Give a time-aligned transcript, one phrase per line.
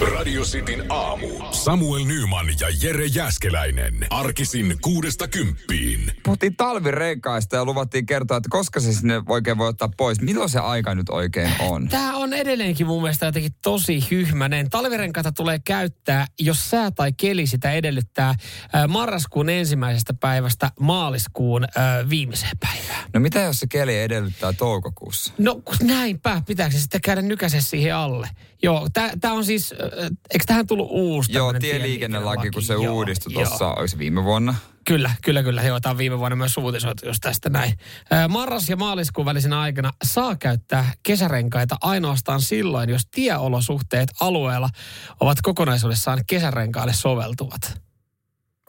[0.00, 1.28] Radio Cityn aamu.
[1.50, 4.06] Samuel Nyman ja Jere Jäskeläinen.
[4.10, 6.12] Arkisin kuudesta kymppiin.
[6.24, 10.20] Puhuttiin talvirenkaista ja luvattiin kertoa, että koska se sinne oikein voi ottaa pois.
[10.20, 11.88] Milloin se aika nyt oikein on?
[11.88, 14.70] Tämä on edelleenkin mun mielestä jotenkin tosi hyhmänen.
[14.70, 18.34] Talvirenkaita tulee käyttää, jos sää tai keli sitä edellyttää
[18.88, 21.66] marraskuun ensimmäisestä päivästä maaliskuun
[22.10, 23.10] viimeiseen päivään.
[23.14, 25.34] No mitä jos se keli edellyttää toukokuussa?
[25.38, 28.28] No kun näinpä, pitääkö se sitten käydä nykäisen siihen alle?
[28.62, 28.88] Joo,
[29.20, 29.74] tämä on siis,
[30.30, 34.54] eikö tähän tullut uusi Joo, tieliikennelaki, kun se Joo, uudistui tuossa, oliko se viime vuonna?
[34.86, 35.62] Kyllä, kyllä, kyllä.
[35.62, 37.74] Joo, tämä on viime vuonna myös uutisoitu just tästä näin.
[38.28, 44.68] Marras- ja maaliskuun välisenä aikana saa käyttää kesärenkaita ainoastaan silloin, jos tieolosuhteet alueella
[45.20, 47.82] ovat kokonaisuudessaan kesärenkaille soveltuvat.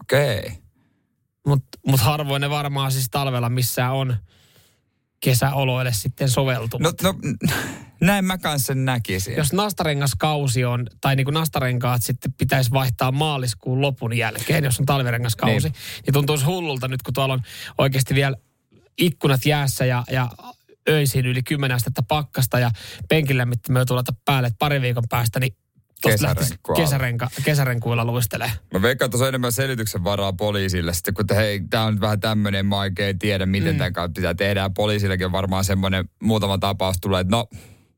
[0.01, 0.39] Okei.
[0.39, 0.51] Okay.
[1.47, 4.15] Mutta mut harvoin ne varmaan siis talvella missään on
[5.21, 7.01] kesäoloille sitten soveltuvat.
[7.01, 7.19] No, no,
[8.01, 9.35] näin mä kanssa sen näkisin.
[9.37, 14.85] Jos nastarengaskausi on, tai niin kuin nastarenkaat sitten pitäisi vaihtaa maaliskuun lopun jälkeen, jos on
[14.85, 15.75] talvirengaskausi, Niin.
[16.05, 17.41] niin, tuntuisi hullulta nyt, kun tuolla on
[17.77, 18.37] oikeasti vielä
[18.97, 20.29] ikkunat jäässä ja, ja
[20.89, 22.71] öisin yli 10 astetta pakkasta ja
[23.09, 25.55] penkilämmittimöä tulata päälle että parin viikon päästä, niin
[26.01, 26.83] tuosta lähtisi Kesärenku alle.
[26.83, 28.51] kesärenka, kesärenkuilla luistelee.
[28.73, 30.93] Mä veikkaan, että tuossa on enemmän selityksen varaa poliisille.
[30.93, 33.77] Sitten kun, että hei, tää on nyt vähän tämmöinen, mä oikein tiedä, miten mm.
[33.77, 34.69] tämän kautta pitää tehdä.
[34.69, 37.47] Poliisillekin on varmaan semmoinen muutama tapaus tulee, että no,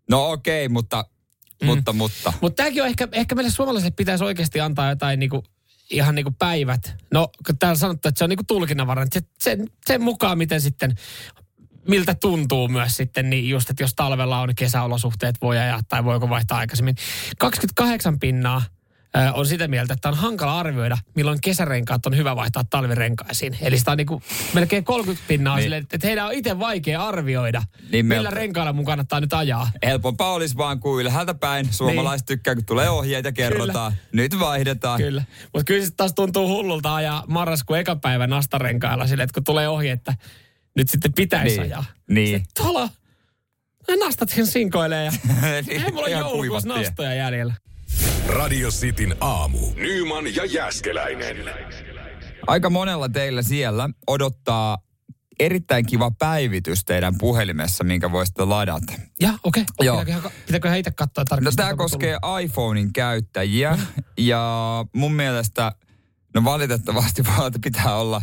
[0.09, 1.05] no okei, mutta,
[1.61, 1.65] mm.
[1.67, 2.33] mutta, mutta.
[2.41, 5.43] Mutta tämäkin on ehkä, ehkä meille suomalaisille pitäisi oikeasti antaa jotain niinku,
[5.89, 6.95] ihan niinku päivät.
[7.11, 9.11] No, kun täällä sanottu, että se on niinku tulkinnanvarainen.
[9.13, 10.95] Sen, sen, sen mukaan, miten sitten,
[11.87, 16.29] miltä tuntuu myös sitten, niin just, että jos talvella on kesäolosuhteet voi ajaa tai voiko
[16.29, 16.95] vaihtaa aikaisemmin.
[17.39, 18.61] 28 pinnaa
[19.33, 23.57] on sitä mieltä, että on hankala arvioida, milloin kesärenkaat on hyvä vaihtaa talvirenkaisiin.
[23.61, 24.21] Eli sitä on niinku
[24.53, 25.59] melkein 30 pinnaa Niin.
[25.59, 25.65] niin.
[25.65, 29.33] silleen, että heidän on itse vaikea arvioida, Niin niin me- millä renkailla mun kannattaa nyt
[29.33, 29.71] ajaa.
[29.85, 31.73] Helpompaa olisi vaan kuin ylhäältä päin.
[31.73, 32.37] Suomalaiset niin.
[32.37, 33.93] tykkää, kun tulee ohjeet ja kerrotaan.
[34.11, 35.01] Nyt vaihdetaan.
[35.01, 35.23] Kyllä.
[35.43, 39.67] Mutta kyllä se taas tuntuu hullulta ajaa marraskuun eka päivä nastarenkailla silleen, että kun tulee
[39.67, 40.13] ohi, että
[40.75, 41.61] nyt sitten pitäisi Niin.
[41.61, 41.85] ajaa.
[42.09, 42.39] Niin.
[42.39, 42.89] Sitten tuolla,
[43.87, 45.11] ne nastat sen sinkoilee ja
[45.67, 46.77] ei mulla joulukuussa tie.
[46.83, 47.53] nastoja jäljellä.
[48.27, 49.59] Radio Cityn aamu.
[49.75, 51.37] Nyman ja Jäskeläinen.
[52.47, 54.77] Aika monella teillä siellä odottaa
[55.39, 58.93] erittäin kiva päivitys teidän puhelimessa, minkä voisitte ladata.
[59.19, 59.85] Ja okei, okay.
[59.85, 59.99] Joo.
[60.05, 61.65] pitääkö, pitääkö itse katsoa No tarkistaa?
[61.65, 63.77] tämä koskee iPhonein käyttäjiä
[64.17, 65.71] ja mun mielestä,
[66.33, 68.21] no valitettavasti vaan, pitää olla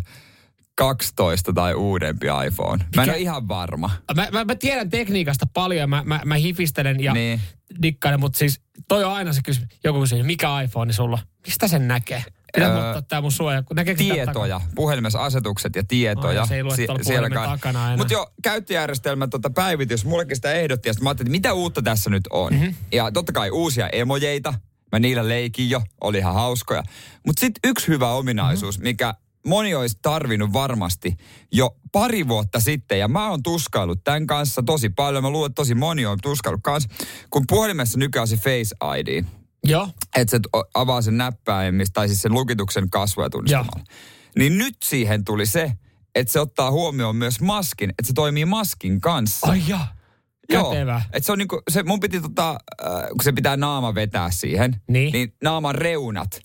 [0.74, 2.84] 12 tai uudempi iPhone.
[2.96, 3.90] Mä en ole ihan varma.
[4.16, 7.40] Mä, mä, mä, tiedän tekniikasta paljon mä, mä, mä hifistelen ja Niin.
[7.82, 9.68] dikkailen, mutta siis toi on aina se kysymys.
[9.84, 11.18] Joku kysyy, mikä iPhone sulla?
[11.46, 12.24] Mistä sen näkee?
[12.54, 13.62] Pitää Öö, ottaa tää mun suoja.
[13.74, 16.40] Näkeekö Tietoja, puhelimessa asetukset ja tietoja.
[16.40, 17.96] Ai, se ei lue tuolla puhelimen takana enää.
[17.96, 21.82] Mutta jo käyttöjärjestelmä tota päivitys, mullekin sitä ehdotti ja sitten mä ajattelin, että mitä uutta
[21.82, 22.52] tässä nyt on.
[22.52, 22.62] Mhm.
[22.62, 22.76] Mm-hmm.
[22.92, 24.54] Ja totta kai uusia emojeita,
[24.92, 26.82] mä niillä leikin jo, oli ihan hauskoja.
[27.26, 28.82] Mutta sitten yksi hyvä ominaisuus, Mhm.
[28.82, 28.88] mm-hmm.
[28.90, 29.14] mikä
[29.46, 31.16] moni olisi tarvinnut varmasti
[31.52, 35.54] jo pari vuotta sitten, ja mä oon tuskaillut tämän kanssa tosi paljon, mä luulen, että
[35.60, 36.88] tosi moni on tuskaillut kanssa,
[37.30, 39.24] kun puhelimessa nykyään se Face ID,
[39.64, 39.88] Joo.
[40.16, 40.40] että se
[40.74, 43.84] avaa sen näppäimistä, tai siis sen lukituksen kasvoja tunnistamalla.
[44.38, 45.72] Niin nyt siihen tuli se,
[46.14, 49.46] että se ottaa huomioon myös maskin, että se toimii maskin kanssa.
[49.46, 49.86] Ai ja.
[50.52, 51.02] Joo, Kätevä.
[51.12, 54.80] että se on niinku, se mun piti tota, äh, kun se pitää naama vetää siihen,
[54.88, 55.12] Niin.
[55.12, 56.40] niin naaman reunat,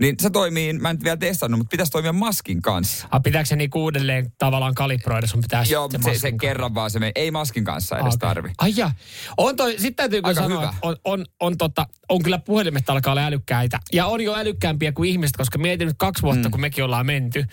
[0.00, 3.08] niin se toimii, mä en vielä testannut, mutta pitäisi toimia maskin kanssa.
[3.10, 5.26] Ah, pitääkö se niinku uudelleen tavallaan kalibroida?
[5.26, 7.12] Sun pitää Joo, se, se, se kerran vaan se menee.
[7.14, 8.28] Ei maskin kanssa edes okei.
[8.28, 8.50] tarvi.
[8.58, 8.90] Ai ja.
[9.36, 10.74] On toi, sitten täytyy kyllä Aika sanoa, hyvä.
[10.82, 13.78] on, on, on, tota, on kyllä puhelimet alkaa olla älykkäitä.
[13.92, 16.50] Ja on jo älykkäämpiä kuin ihmiset, koska mietin nyt kaksi vuotta, mm.
[16.50, 17.44] kun mekin ollaan menty.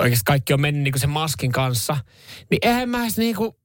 [0.00, 1.96] Oikeasti kaikki on mennyt niinku sen maskin kanssa.
[2.50, 3.56] Niin eihän mä edes niinku,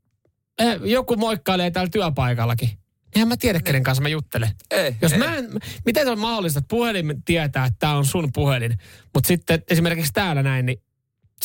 [0.59, 2.78] eh, joku moikkailee täällä työpaikallakin.
[3.15, 4.49] Eihän mä tiedä, kenen kanssa mä juttelen.
[4.71, 5.19] Ei, Jos ei.
[5.19, 5.49] mä en,
[5.85, 8.77] miten se on mahdollista, että puhelin tietää, että tämä on sun puhelin,
[9.13, 10.81] mutta sitten esimerkiksi täällä näin, niin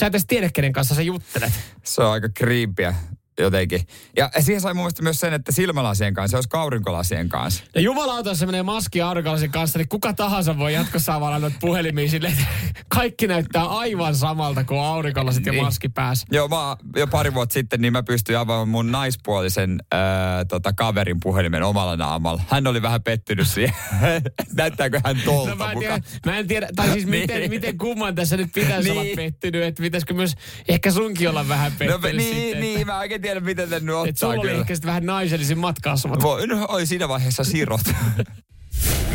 [0.01, 1.53] sä et edes tiedä, kenen kanssa sä juttelet.
[1.85, 2.95] Se on aika kriipiä
[3.39, 3.81] jotenkin.
[4.17, 7.65] Ja siihen sai mun mielestä myös sen, että silmälasien kanssa, jos aurinkolasien kanssa.
[7.75, 11.57] Ja jumalauta, jos se menee maski aurinkolasin kanssa, niin kuka tahansa voi jatkossa avata noita
[11.61, 12.45] puhelimia silleen, että
[12.89, 15.65] kaikki näyttää aivan samalta kuin aurinkolasit ja Niin.
[15.65, 16.27] maski päässä.
[16.31, 21.21] Joo, mä, jo pari vuotta sitten niin mä pystyin avaamaan mun naispuolisen ää, tota, kaverin
[21.23, 22.43] puhelimen omalla naamalla.
[22.51, 23.75] Hän oli vähän pettynyt siihen.
[24.57, 27.51] Näyttääkö hän tolta No mä en, tiedä, mä en tiedä, tai siis miten, Niin.
[27.51, 29.01] miten kumman tässä nyt pitäisi Niin.
[29.01, 30.35] olla pettynyt, että pitäisikö myös
[30.69, 32.61] ehkä sunkin olla vähän No pettynyt niin, sitten.
[32.61, 34.61] niin, mä oikein tiedä, miten te nyt ottaa sulla oli kyllä.
[34.61, 36.23] ehkä sitten vähän naisellisin matkasvot.
[36.23, 37.81] Voi, no, oi siinä vaiheessa sirot.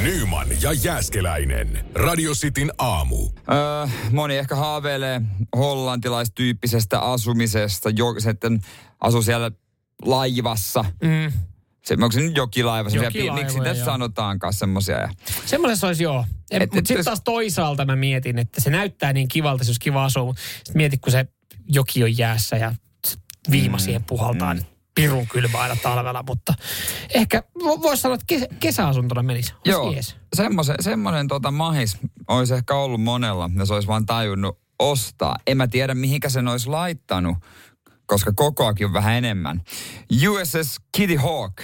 [0.04, 1.86] Nyman ja Jäskeläinen.
[1.96, 3.26] Radio Cityn aamu.
[3.26, 5.22] öö, moni ehkä haaveilee
[5.58, 7.90] hollantilaistyyppisestä asumisesta.
[7.90, 8.62] Jo, sitten
[9.00, 9.52] asuu siellä
[10.06, 10.86] laivassa.
[11.04, 11.32] Mm.
[11.86, 14.98] se, onko se nyt jokilaiva, Jokilaivoja, miksi tässä sanotaankaan semmoisia.
[14.98, 15.10] Ja,
[15.46, 16.26] Semmoisessa olisi joo.
[16.52, 20.06] Et- Mutta et sitten taas toisaalta mä mietin, että se näyttää niin kivalta, jos kiva
[20.06, 20.36] asuu.
[20.58, 21.26] Sitten mieti, kun se
[21.68, 22.76] joki on jäässä ja
[23.52, 24.66] viima Mm, siihen puhaltaa, niin
[24.96, 26.24] pirun kylmä aina talvella.
[26.28, 26.54] Mutta
[27.16, 29.54] ehkä voisi sanoa, että kesä, kesäasuntona menisi.
[29.54, 30.16] Olisi joo, jees.
[30.36, 31.98] semmoisen, semmoinen tota mahis
[32.28, 35.36] olisi ehkä ollut monella, jos olisi vaan tajunnut ostaa.
[35.48, 37.38] En mä tiedä, mihinkä sen olisi laittanut,
[38.06, 39.62] koska kokoakin on vähän enemmän.
[40.30, 41.62] USS Kitty Hawk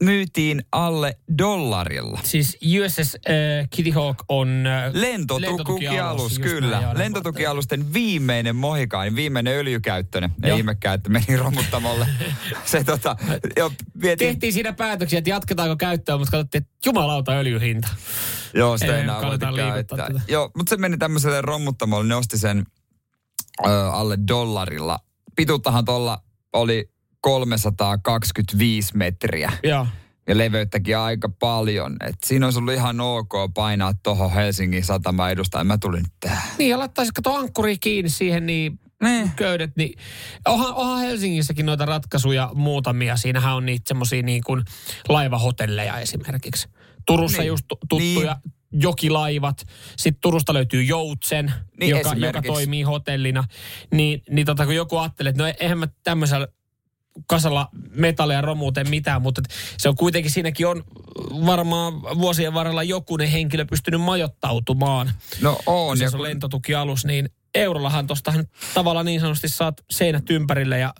[0.00, 2.20] myytiin alle dollarilla.
[2.24, 4.66] Siis USS äh, Kitty Hawk on...
[4.66, 6.80] Äh, Lentotukialus, kyllä.
[6.80, 10.30] näin, Lentotukialusten viimeinen mohikain, viimeinen öljykäyttöinen.
[10.42, 10.58] Ei Joo.
[10.58, 12.08] ihmekään, että meni romuttamolle.
[12.64, 13.16] Se tota,
[13.56, 17.88] jo, vietiin, Tehtiin siinä päätöksiä, että jatketaanko käyttöä, mutta katsottiin, että jumalauta öljyhinta.
[18.54, 20.06] Joo, sitä ei enää voitu käyttää.
[20.06, 20.20] tätä.
[20.28, 22.66] Joo, mutta se meni tämmöiselle romuttamolle, ne osti sen
[23.66, 24.98] ö, alle dollarilla.
[25.36, 26.22] Pituuttahan tuolla
[26.52, 26.90] oli
[27.26, 29.86] 325 metriä Joo.
[30.28, 31.96] ja leveyttäkin aika paljon.
[32.08, 35.66] Et siinä olisi ollut ihan ok painaa tuohon Helsingin satamaan edustaan.
[35.66, 36.42] Mä tulin tähän.
[36.58, 39.30] Niin, ja laittaisi kato ankkuri kiinni siihen, niin Niin.
[39.36, 39.98] köydet, niin
[40.46, 43.16] onhan, onhan Helsingissäkin noita ratkaisuja muutamia.
[43.16, 44.62] Siinähän on niitä semmoisia niin kuin
[45.08, 46.68] laivahotelleja esimerkiksi.
[47.06, 47.48] Turussa Niin.
[47.48, 48.36] just tu- tuttuja
[48.72, 49.66] jokilaivat.
[49.96, 53.44] Sitten Turusta löytyy Joutsen, Niin, joka, joka toimii hotellina.
[53.92, 56.48] Niin, niin tota, kun joku ajattelee, että no eihän mä tämmöisellä
[57.26, 59.42] kasalla metallia romuuteen mitään, mutta
[59.78, 60.84] se on kuitenkin, siinäkin on
[61.46, 65.98] varmaan vuosien varrella jokunen henkilö pystynyt majoittautumaan No on.
[65.98, 70.94] se Ja on lentotukialus, niin eurollahan tostahan tavallaan niin sanotusti saat seinät ympärille ja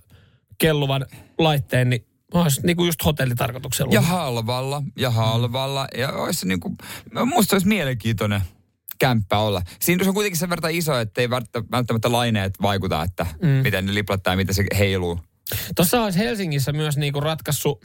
[0.58, 1.06] kelluvan
[1.38, 3.92] laitteen, niin olisi niin kuin just hotellitarkoituksella.
[3.94, 5.86] ja halvalla, ja halvalla.
[5.98, 6.76] Ja olisi niin kuin,
[7.24, 8.40] musta olisi mielenkiintoinen
[8.98, 9.62] kämppä olla.
[9.80, 13.48] Siinä se on kuitenkin sen verran iso, että ei välttä- välttämättä laineet vaikuta, että mm.
[13.48, 15.20] miten ne liplattaa ja miten se heiluu.
[15.76, 17.84] Tuossa olisi Helsingissä myös niinku ratkaissut,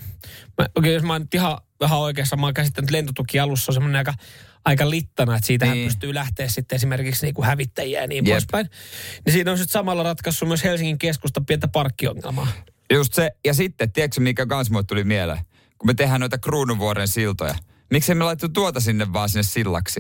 [0.58, 3.98] mä, okay, jos mä oon ihan vähän oikeassa, mä oon käsittänyt, että lentotukialussa on semmoinen
[4.00, 4.14] aika,
[4.66, 5.88] aika littana, että siitähän Niin.
[5.88, 8.34] pystyy lähteä sitten esimerkiksi niinku hävittäjiä ja niin Jep.
[8.34, 8.70] poispäin.
[9.26, 12.48] Niin siinä on sitten samalla ratkaissut myös Helsingin keskusta pientä parkkiongelmaa.
[12.94, 13.32] Just se.
[13.46, 15.40] Ja sitten, tiedätkö mikä kans mulle tuli mieleen?
[15.78, 17.56] Kun me tehdään noita Kruununvuoren siltoja.
[17.92, 20.00] Miksi me laittu tuota sinne vaan sinne sillaksi?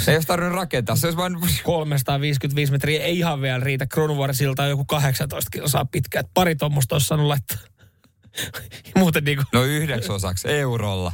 [0.00, 0.96] Se ei olisi tarvinnut rakentaa.
[0.96, 1.36] Se olisi vain...
[1.64, 3.86] 355 metriä ei ihan vielä riitä.
[3.86, 6.20] Kruununvuoren silta on joku 18 kilsaa pitkä.
[6.20, 7.58] Et pari tuommoista olisi saanut laittaa.
[8.98, 11.12] Muuten niinku, No yhdeksi osaksi eurolla.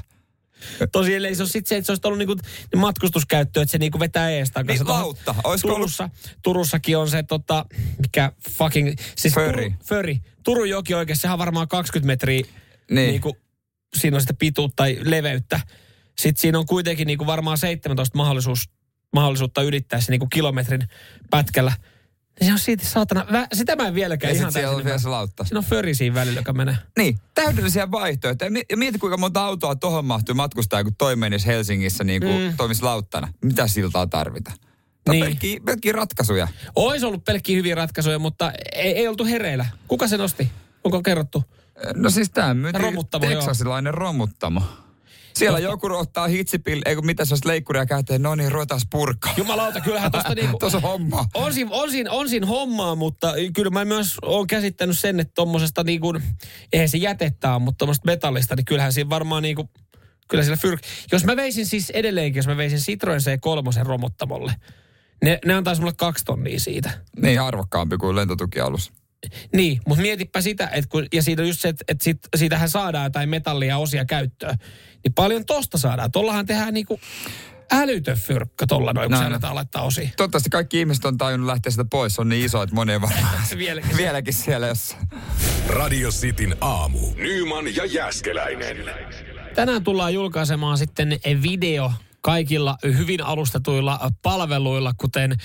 [0.93, 2.37] tosi ellei se ole sit se, että se olisi ollut niinku
[2.77, 4.87] matkustuskäyttöä, että se niinku vetää ees takaisin.
[4.87, 5.35] Niin, lautta.
[5.45, 6.11] Olisiko ollut- Turussa,
[6.43, 7.67] Turussakin on se tota,
[8.03, 8.95] mikä fucking...
[9.17, 9.65] Siis Föri.
[9.71, 10.21] Turu, föri.
[10.45, 12.43] Turun joki oikeasti, sehän on varmaan 20 metriä
[12.91, 13.11] Niin.
[13.11, 13.37] niinku,
[13.97, 15.61] siinä on sitä pituutta tai leveyttä.
[16.19, 18.71] Sitten siinä on kuitenkin niinku varmaan 17 mahdollisuus,
[19.15, 20.89] mahdollisuutta ylittää se niinku kilometrin
[21.31, 21.73] pätkällä.
[22.41, 24.99] Ja se on siitä saatana, vä, sitä mä en vieläkään Ja ihan siellä on vielä
[24.99, 25.45] se lautta.
[25.45, 26.77] Siinä on föri siinä välillä, joka menee.
[26.99, 28.47] Niin, täydellisiä vaihtoehtoja.
[28.47, 32.23] Ja mi- Ja mieti, kuinka monta autoa tuohon mahtuu matkustaa, kun toi menisi Helsingissä niin
[32.23, 32.57] kuin mm.
[32.57, 33.29] toimisi lauttana.
[33.45, 34.51] Mitä siltaa tarvita?
[34.51, 34.61] Niin.
[35.11, 35.25] niin.
[35.25, 36.49] pelkkiä, pelkkiä ratkaisuja.
[36.77, 39.67] Olisi ollut pelkkiä hyviä ratkaisuja, mutta ei, ei oltu hereillä.
[39.89, 40.51] Kuka se nosti?
[40.85, 41.45] Onko kerrottu?
[41.95, 43.35] No siis tämä myytiin Romuttamo, joo.
[43.35, 44.63] teksasilainen romuttamo.
[45.39, 49.35] Siellä joku ottaa hitsipille, ei kun mitä se leikkuria käyteen, no niin, ruvetaan purkaa.
[49.37, 50.59] Jumalauta, kyllähän tosta niinku...
[50.61, 51.27] Tuossa on homma.
[51.35, 55.33] On siinä, on, siinä, on siinä hommaa, mutta kyllä mä myös olen käsittänyt sen, että
[55.35, 56.23] tuommoisesta niin kuin,
[56.73, 59.69] eihän se jätettä ole, mutta tuommoista metallista, niin kyllähän siinä varmaan niin kuin,
[60.29, 60.79] kyllä sillä fyr...
[61.13, 64.55] Jos mä veisin siis edelleenkin, jos mä veisin Citroen C3 romuttamolle,
[65.25, 66.91] ne, ne antaisi mulle kaksi tonnia siitä.
[67.23, 68.93] Niin arvokkaampi kuin lentotukialus.
[69.55, 72.69] Niin, mutta mietipä sitä, että kun, ja siitä on just se, että, että sit, siitähän
[72.69, 74.57] saadaan jotain metallia osia käyttöön.
[75.05, 76.13] Niin paljon tosta saadaan.
[76.13, 77.01] Tollahan tehdään niinku
[77.73, 79.27] älytön fyrkkä tolla noin, kun on.
[79.27, 80.09] aletaan laittaa osia.
[80.17, 82.15] Toivottavasti kaikki ihmiset on tajunnut lähteä sitä pois.
[82.15, 83.97] Se on niin iso, että moni ei varmaan Vieläkin.
[83.97, 85.09] vieläkin siellä jossain.
[85.69, 86.99] Radio Cityn aamu.
[87.17, 88.77] Nyman ja Jäskeläinen.
[89.55, 95.37] Tänään tullaan julkaisemaan sitten video kaikilla hyvin alustetuilla palveluilla, kuten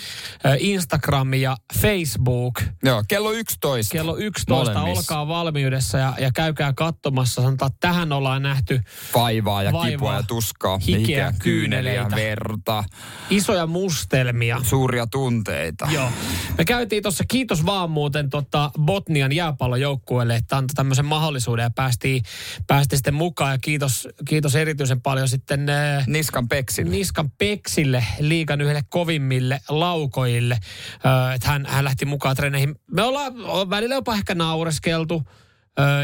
[0.59, 2.61] Instagram ja Facebook.
[2.83, 3.91] Joo, kello 11.
[3.91, 4.99] Kello 11 Molemmissa.
[4.99, 7.41] olkaa valmiudessa ja, ja käykää katsomassa.
[7.41, 8.81] Sanotaan, että tähän ollaan nähty
[9.15, 10.77] Vaivaa ja Vaivaa, kipua ja tuskaa.
[10.77, 12.15] hikeä, kyyneliä, kyyneleitä.
[12.15, 12.83] verta,
[13.29, 14.59] isoja mustelmia.
[14.63, 15.87] suuria tunteita.
[15.91, 16.09] Joo.
[16.57, 22.23] Me käytiin tuossa, kiitos vaan muuten tota Botnian jääpallojoukkueelle, että antoi tämmöisen mahdollisuuden ja päästiin,
[22.67, 23.51] päästiin sitten mukaan.
[23.51, 25.65] Ja kiitos, kiitos erityisen paljon sitten
[26.07, 26.47] Niskan
[26.81, 26.97] peksille.
[26.97, 30.57] Niskan Peksille, liikan yhdelle kovimmille laukojille,
[31.05, 32.75] äh, että hän, hän lähti mukaan treeneihin.
[32.91, 33.33] Me ollaan
[33.69, 35.23] välillä jopa ehkä naureskeltu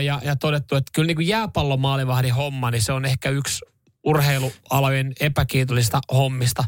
[0.04, 3.66] ja, ja todettu, että kyllä niin kuin jääpallomaalivahdin homma, niin se on ehkä yksi
[4.04, 6.64] urheilualojen epäkiitollista hommista.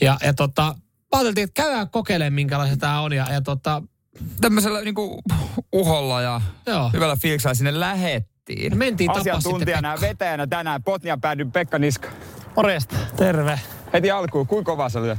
[0.00, 0.74] Ja, ja tota,
[1.12, 3.12] ajateltiin, että käydään kokeilemaan, minkälaista tämä on.
[3.12, 3.82] Ja, ja tota,
[4.40, 5.22] Tämmöisellä niinku
[5.72, 6.90] uholla ja Joo.
[6.92, 8.78] hyvällä fiiliksellä sinne lähettiin.
[8.78, 12.08] mentiin Asiantuntijana vetäjänä tänään Potnian päädyin Pekka Niska.
[12.56, 12.96] Morjesta.
[13.16, 13.60] Terve.
[13.92, 15.18] Heti alkuun, kuinka kovaa sä lyöt?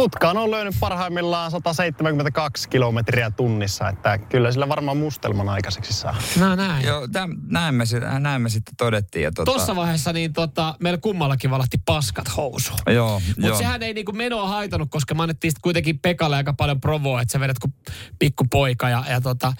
[0.00, 6.16] Tutkaan on löynyt parhaimmillaan 172 kilometriä tunnissa, että kyllä sillä varmaan mustelman aikaiseksi saa.
[6.38, 6.86] No näin.
[6.86, 7.84] Joo, täm, näin, me,
[8.18, 9.22] näin me sitten todettiin.
[9.22, 12.78] Ja tota, Tuossa vaiheessa niin tota, meillä kummallakin valahti paskat housuun.
[12.90, 16.80] Joo, Mutta sehän ei niinku menoa haitanut, koska me annettiin sit kuitenkin Pekalle aika paljon
[16.80, 17.74] provoa, että sä vedät kuin
[18.18, 19.52] pikku poika ja, ja tota,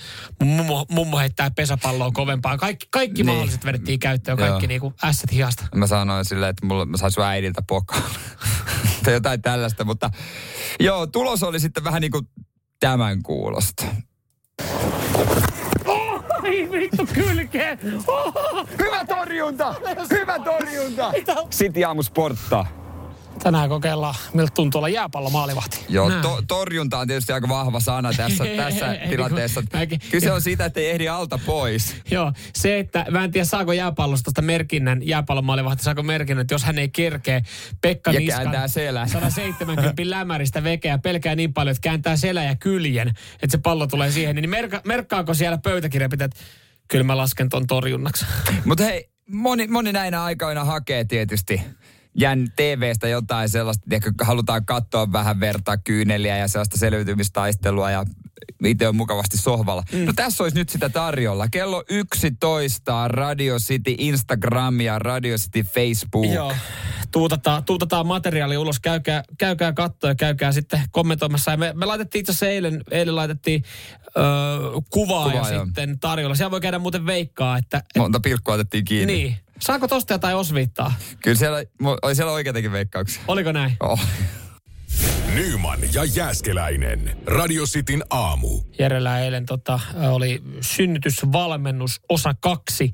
[0.42, 2.58] mummo, mummo heittää pesäpalloa kovempaa.
[2.58, 3.26] Kaikki, kaikki Niin.
[3.26, 4.68] mahdolliset vedettiin käyttöön, kaikki Joo.
[4.68, 5.64] niinku ässät hihasta.
[5.74, 8.02] Mä sanoin silleen, että mulla, mä sain sun äidiltä pokaan.
[9.04, 10.10] tai jotain tällaista, mutta
[10.80, 12.28] joo, tulos oli sitten vähän niin kuin
[12.80, 13.84] tämän kuulosta.
[16.42, 17.78] Ai vittu kylkeen!
[18.78, 19.74] Hyvä torjunta!
[20.10, 21.12] Hyvä torjunta!
[21.50, 22.66] Sitten aamu sporttaa.
[23.42, 25.84] Tänään kokeillaan, miltä tuntuu olla jääpallo maalivahti.
[25.88, 26.22] Joo, Näin.
[26.22, 29.62] to, torjunta on tietysti aika vahva sana tässä, tässä tilanteessa.
[29.72, 31.96] mäkin- Kyse on siitä, että ei ehdi alta pois.
[32.10, 36.54] Joo, se, että mä en tiedä saako jääpallosta tuosta merkinnän, jääpallon maalivahti saako merkinnän, että
[36.54, 37.42] jos hän ei kerkee
[37.80, 39.08] Pekka Ja Niskan kääntää selän.
[39.08, 44.10] 170 lämäristä vekeä pelkää niin paljon, että kääntää selän ja kyljen, että se pallo tulee
[44.10, 46.40] siihen, niin merkka, merkkaako siellä pöytäkirjapitä, että
[46.88, 48.26] kyllä mä lasken ton torjunnaksi.
[48.64, 51.62] Mutta hei, moni, moni näinä aikoina hakee tietysti
[52.14, 58.04] jän TVstä jotain sellaista, että halutaan katsoa vähän vertaa kyyneliä ja sellaista selviytymistaistelua ja
[58.64, 59.82] itse on mukavasti sohvalla.
[59.92, 60.04] Mm.
[60.04, 61.48] No tässä olisi nyt sitä tarjolla.
[61.48, 66.26] Kello 11 Radio City Instagram ja Radio City Facebook.
[66.34, 66.52] Joo.
[67.12, 71.50] Tuutataan, tuutataan materiaali ulos, käykää, käykää katsoa ja käykää sitten kommentoimassa.
[71.50, 73.64] Ja me, me laitettiin itse asiassa eilen, eilen laitettiin
[74.06, 74.20] ö,
[74.90, 75.64] kuvaa, Kuvaa, ja joo.
[75.64, 76.34] sitten tarjolla.
[76.34, 77.82] Siellä voi käydä muuten veikkaa, että...
[77.98, 79.12] Monta pilkkua otettiin kiinni.
[79.12, 79.36] Niin.
[79.60, 80.94] Saako tosta jotain osviittaa?
[81.22, 81.64] Kyllä siellä
[82.02, 83.22] oli siellä oikeitakin veikkauksia.
[83.28, 83.76] Oliko näin?
[83.80, 84.00] Oh.
[85.34, 87.16] Nyman ja Jääskeläinen.
[87.26, 88.60] Radio Cityn aamu.
[88.78, 92.92] Järjellä eilen tota, oli synnytysvalmennus osa kaksi.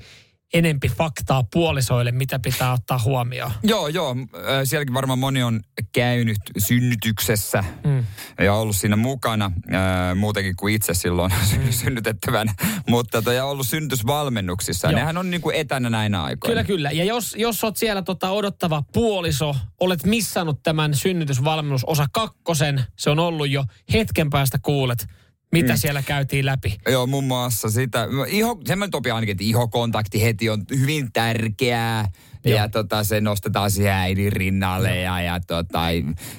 [0.53, 3.51] Enempi faktaa puolisoille, mitä pitää ottaa huomioon.
[3.63, 4.15] Joo, joo.
[4.63, 5.61] Sielläkin varmaan moni on
[5.91, 8.05] käynyt synnytyksessä mm.
[8.39, 9.51] ja ollut siinä mukana
[10.15, 11.71] muutenkin kuin itse silloin mm.
[11.71, 12.53] synnytettävänä.
[12.87, 14.87] Mutta to, ja ollut synnytysvalmennuksissa.
[14.87, 14.99] Joo.
[14.99, 16.51] Nehän on niin kuin etänä näinä aikoina.
[16.51, 16.91] Kyllä, kyllä.
[16.91, 23.09] Ja jos, jos oot siellä tota odottava puoliso, olet missannut tämän synnytysvalmennus osa kakkosen, se
[23.09, 23.63] on ollut jo
[23.93, 25.07] hetken päästä kuulet,
[25.51, 25.77] mitä mm.
[25.77, 26.77] siellä käytiin läpi.
[26.89, 28.07] Joo, muun muassa sitä.
[28.27, 32.11] Iho, semmoinen topi ainakin, että ihokontakti heti on hyvin tärkeää.
[32.45, 32.57] Joo.
[32.57, 35.79] Ja tota, se nostetaan siihen äidin rinnalle ja, ja tota,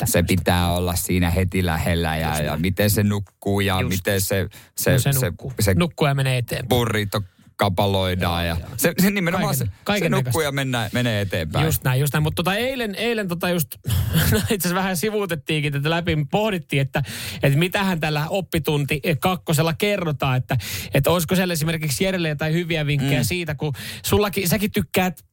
[0.05, 3.97] se pitää olla siinä heti lähellä ja, ja miten se nukkuu ja Just.
[3.97, 5.53] miten se, se, No se, se, nukkuu.
[5.61, 6.69] se nukkuu ja menee eteenpäin.
[6.69, 7.23] burrito
[7.59, 8.47] kapaloidaan.
[8.47, 10.43] Ja se, se nimenomaan Kaiken- se, se kaiken nukkuu näköistä.
[10.43, 11.65] ja mennä, menee eteenpäin.
[11.67, 12.23] Just näin, just näin.
[12.23, 13.69] Mutta tota eilen, eilen tota just,
[14.33, 17.03] no itse asiassa vähän sivuutettiinkin tätä läpi, pohdittiin, että,
[17.43, 20.57] että mitähän tällä oppitunti kakkosella kerrotaan, että,
[20.95, 23.25] että olisiko siellä esimerkiksi Jerelle jotain hyviä vinkkejä mm.
[23.25, 23.73] siitä, kun
[24.05, 25.25] sullakin, säkin tykkäät,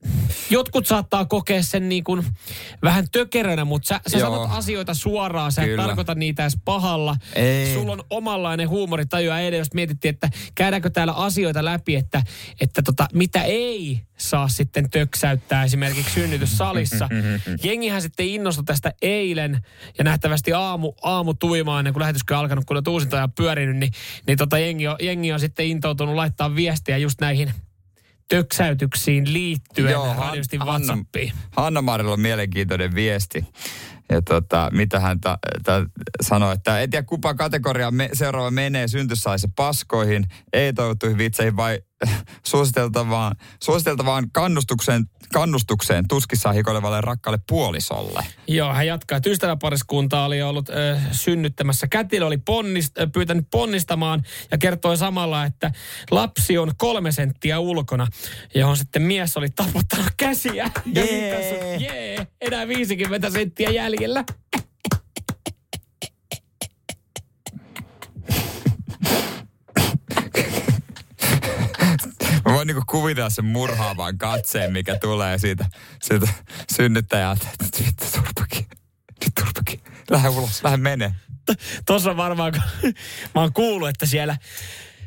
[0.50, 2.26] jotkut saattaa kokea sen niin kuin
[2.84, 4.32] vähän tökerönä, mutta sä, sä Joo.
[4.32, 5.84] sanot asioita suoraan, sä et Kyllä.
[5.84, 7.16] tarkoita niitä edes pahalla.
[7.36, 7.74] Ei.
[7.74, 12.15] Sulla on omanlainen huumoritaju ja eilen just mietittiin, että käydäänkö täällä asioita läpi, että,
[12.62, 17.10] että tota, mitä ei saa sitten töksäyttää esimerkiksi synnytyssalissa.
[17.64, 19.62] Jengihän sitten innostui tästä eilen
[19.98, 23.78] ja nähtävästi aamu, aamu tuimaan ennen kuin lähetyskö on alkanut, kun on uusinta ja pyörinyt,
[23.78, 23.92] niin,
[24.28, 27.54] niin tota jengi, on, jengi on sitten intoutunut laittaa viestiä just näihin
[28.28, 31.32] töksäytyksiin liittyen Joo, Han- radiosti Hanna, WhatsAppiin.
[31.52, 33.46] Hanna Marilla on mielenkiintoinen viesti.
[34.10, 35.86] Ja tota, mitä hän ta, ta,
[36.22, 41.80] sanoi, että en tiedä kumpa kategoria me, seuraava menee syntysaissa paskoihin, ei toivottuihin vitseihin vai
[42.46, 48.26] suositeltavaan, suositeltavaan kannustukseen, kannustukseen tuskissaan hikoilevalle rakkaalle puolisolle.
[48.48, 51.88] Joo, hän jatkaa, että ystäväpariskunta oli ollut ö, synnyttämässä.
[51.88, 55.72] Kätilö oli ponnist, ö, pyytänyt ponnistamaan ja kertoi samalla, että
[56.12, 58.08] lapsi on kolme senttiä ulkona,
[58.56, 60.72] johon sitten mies oli taputtanut käsiä.
[60.94, 61.12] Ja Jee.
[61.12, 64.24] vinkannut, jee, enää 50 senttiä jäljellä.
[72.66, 75.66] Voin niinku kuvitella sen murhaavan katseen, mikä tulee siitä,
[76.02, 76.28] siitä
[76.76, 77.48] synnyttäjältä.
[77.62, 78.66] Vittu, turpakin.
[79.24, 79.80] Nyt turpakin.
[80.10, 81.12] Lähde ulos, lähde menee.
[81.88, 82.54] Tuossa varmaan,
[83.36, 84.38] mä oon kuullut, että siellä,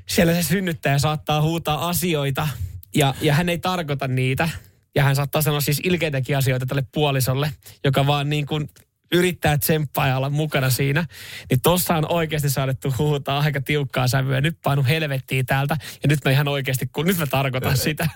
[0.07, 2.49] siellä se synnyttäjä saattaa huutaa asioita
[2.95, 4.49] ja, ja hän ei tarkoita niitä.
[4.95, 7.53] Ja hän saattaa sanoa siis ilkeitäkin asioita tälle puolisolle,
[7.85, 8.71] joka vaan niin kuin
[9.12, 11.05] yrittää tsemppaa ja olla mukana siinä.
[11.50, 14.41] Niin tossa on oikeasti saadettu huutaa aika tiukkaa sävyä.
[14.41, 18.09] Nyt painu helvettiin täältä ja nyt mä ihan oikeasti, kun nyt mä tarkoitan sitä.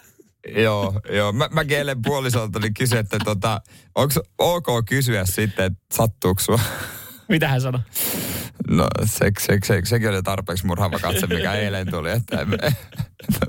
[0.56, 1.32] Joo, joo.
[1.32, 3.60] Mä, mäkin eilen puolisolta niin kysyin, että tota,
[3.94, 6.60] onko ok kysyä sitten, että sattuuko sua?
[7.28, 7.80] Mitä hän sanoi?
[8.68, 12.76] No se, se, se, sekin oli tarpeeksi murhaava katse, mikä eilen tuli, että en, en,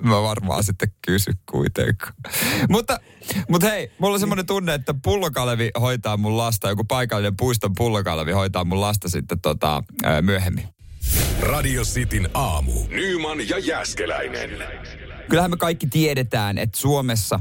[0.02, 2.14] mä varmaan sitten kysy kuitenkaan.
[2.70, 3.00] Mutta,
[3.50, 8.32] mutta hei, mulla on semmoinen tunne, että pullokalevi hoitaa mun lasta, joku paikallinen puiston pullokalevi
[8.32, 9.84] hoitaa mun lasta sitten tota,
[10.22, 10.68] myöhemmin.
[11.42, 12.72] Radio Cityn aamu.
[12.90, 14.50] Nyman ja Jäskeläinen.
[15.30, 17.40] Kyllähän me kaikki tiedetään, että Suomessa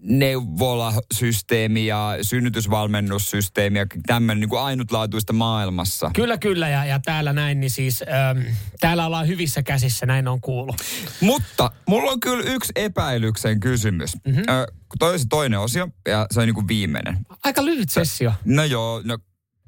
[0.00, 6.10] neuvolasysteemi ja synnytysvalmennussysteemi ja tämmöinen niin kuin ainutlaatuista maailmassa.
[6.14, 6.68] Kyllä, kyllä.
[6.68, 8.46] Ja, ja täällä näin, niin siis ähm,
[8.80, 10.76] täällä ollaan hyvissä käsissä, näin on kuullut.
[11.20, 14.16] Mutta mulla on kyllä yksi epäilyksen kysymys.
[14.26, 14.42] Mm-hmm.
[14.48, 14.66] Ö,
[14.98, 17.18] toi on se toinen osio ja se on niin kuin viimeinen.
[17.44, 18.32] Aika lyhyt sessio.
[18.44, 19.18] No joo, no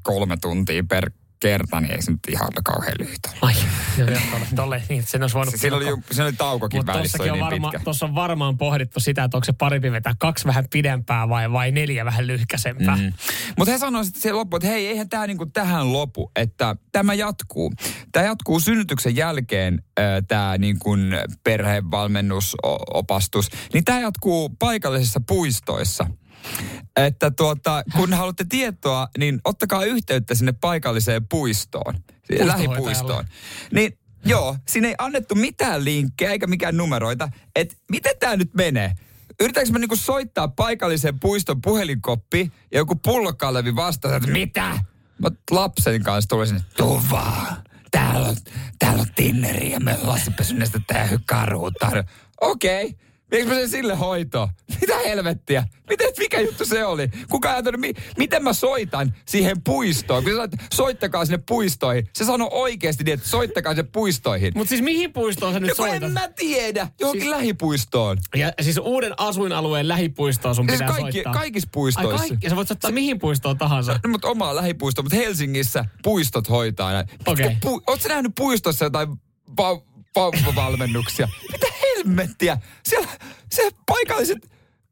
[0.02, 1.10] kolme tuntia per
[1.40, 3.54] kerta, niin ei se nyt ihan kauhean lyhyt Ai,
[3.98, 5.54] joo, joo, tolle, tolle, niin sen olisi voinut...
[5.56, 7.84] Siinä oli, siinä oli taukokin Mut välissä, on niin varma, pitkä.
[7.84, 11.72] Tuossa on varmaan pohdittu sitä, että onko se parempi vetää kaksi vähän pidempää vai, vai
[11.72, 12.96] neljä vähän lyhkäsempää.
[12.96, 13.12] Mm.
[13.58, 17.14] Mutta he sanoivat sitten siihen loppuun, että hei, eihän tämä niinku tähän lopu, että tämä
[17.14, 17.72] jatkuu.
[18.12, 19.82] Tämä jatkuu synnytyksen jälkeen,
[20.28, 20.96] tämä niinku
[21.44, 26.06] perhevalmennusopastus, niin tämä jatkuu paikallisissa puistoissa
[26.96, 31.94] että tuota, kun haluatte tietoa, niin ottakaa yhteyttä sinne paikalliseen puistoon,
[32.44, 33.24] lähipuistoon.
[33.72, 38.92] Niin joo, siinä ei annettu mitään linkkejä eikä mikään numeroita, että miten tämä nyt menee.
[39.40, 44.80] Yritänkö mä niinku soittaa paikalliseen puiston puhelinkoppi ja joku pullokalevi vastaa, että mitä?
[45.18, 47.56] Mä lapsen kanssa tulin sinne, tuu vaan.
[47.90, 48.36] Täällä on,
[48.78, 50.20] täällä on tinneri ja me ollaan
[50.52, 52.04] näistä tää karhuutta.
[52.40, 52.86] Okei.
[52.86, 53.05] Okay.
[53.30, 54.48] Viekö mä sen sille hoitoon?
[54.80, 55.64] Mitä helvettiä?
[55.90, 57.08] Miten, mikä juttu se oli?
[57.30, 60.24] Kuka ajatellut, mi, miten mä soitan siihen puistoon?
[60.24, 62.08] Kun sä sanoit, soittakaa sinne puistoihin.
[62.14, 64.52] Se sanoi oikeasti niin, että soittakaa sinne puistoihin.
[64.56, 66.02] Mutta siis mihin puistoon sä nyt no, soitat?
[66.02, 66.88] en mä tiedä.
[67.00, 68.18] Johonkin siis, lähipuistoon.
[68.34, 71.32] Ja siis uuden asuinalueen lähipuistoon sun siis pitää kaikki, soittaa.
[71.32, 72.22] Kaikissa puistoissa.
[72.22, 72.48] Ai kaikki?
[72.50, 74.00] Sä voit soittaa se, mihin puistoon tahansa.
[74.04, 77.08] No, mutta omaa lähipuistoon, mutta Helsingissä puistot hoitaa näin.
[77.26, 77.46] Okei.
[77.46, 77.56] Okay.
[77.62, 79.08] Pu, Ootko sä nähnyt puistossa jotain
[79.56, 79.82] va,
[80.16, 81.28] vauvavalmennuksia?
[81.52, 81.66] Mitä
[82.06, 82.58] helmettiä?
[82.82, 83.08] Siellä,
[83.52, 84.50] siellä paikalliset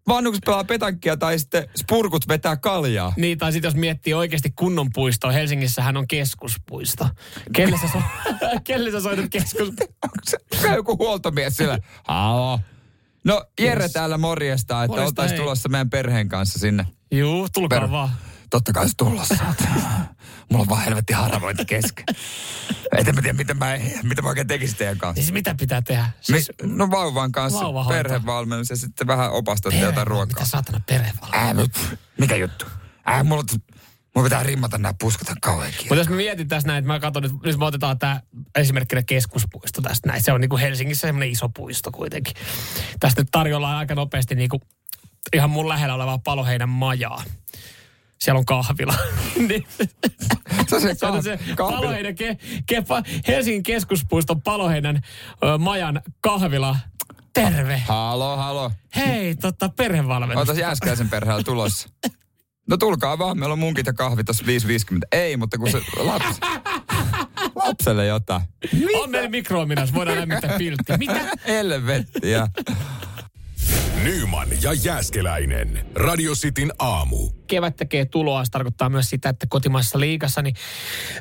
[0.08, 3.12] vanhukset pelaa petankkia tai sitten spurkut vetää kaljaa.
[3.16, 7.08] Niin, tai sitten jos miettii oikeasti kunnon puistoa, Helsingissähän on keskuspuisto.
[7.52, 8.02] Kelle sä, so-
[8.64, 9.68] Kelle sä soitat keskus...
[10.04, 11.78] Onko se joku huoltomies siellä?
[12.08, 12.60] Halo.
[13.24, 13.92] No Jere yes.
[13.92, 16.86] täällä morjesta, että oltaisiin tulossa meidän perheen kanssa sinne.
[17.10, 18.10] Juu, tulkaa per- vaan.
[18.54, 19.36] Totta kai se tulossa.
[20.50, 22.04] Mulla on vaan helvetti haravointi kesken.
[22.96, 23.66] En mä tiedä, mitä mä,
[24.02, 25.22] mitä mä oikein tekisin teidän kanssa.
[25.22, 26.10] Siis mitä pitää tehdä?
[26.20, 30.26] Siis, Mi, no vauvan kanssa perhevalmennus ja sitten vähän opastatte Perhe, jotain ruokaa.
[30.26, 31.68] Mitä saatana perhevalmennus?
[31.76, 32.66] Äh, mikä juttu?
[33.08, 33.42] Äh, mulla,
[34.14, 37.24] mulla pitää rimmata nämä puskut kauhean Mutta jos mä mietin tässä näin, että mä katson,
[37.24, 38.20] että nyt me otetaan tämä
[38.54, 40.22] esimerkkinä keskuspuisto tästä näin.
[40.22, 42.34] Se on niin kuin Helsingissä semmoinen iso puisto kuitenkin.
[43.00, 44.62] Tästä nyt tarjolla aika nopeasti niin kuin
[45.32, 47.22] ihan mun lähellä olevaa paloheinän majaa
[48.24, 48.94] siellä on kahvila.
[49.48, 49.66] Niin.
[50.68, 52.84] se on se, kah- se Paloheinän ke, ke,
[53.28, 55.00] Helsingin keskuspuiston Paloheinän
[55.44, 56.76] ö, majan kahvila.
[57.34, 57.82] Terve.
[57.88, 58.70] Halo, halo.
[58.96, 60.38] Hei, tota, perhevalmennus.
[60.38, 61.88] Ootas Jääskäisen perheellä tulossa.
[62.68, 64.50] No tulkaa vaan, meillä on munkit ja kahvi tuossa 5.50.
[65.12, 66.40] Ei, mutta kun se lapsi,
[67.54, 68.42] lapselle jotain.
[68.72, 68.98] Mitä?
[68.98, 70.92] On meillä mikrominas, voidaan lämmittää piltti.
[70.98, 71.20] Mitä?
[71.46, 72.48] Helvettiä.
[74.02, 75.86] Nyman ja Jääskeläinen.
[75.94, 77.30] Radio Cityn aamu.
[77.46, 80.54] Kevät tekee tuloa, se tarkoittaa myös sitä, että kotimaisessa liigassa niin,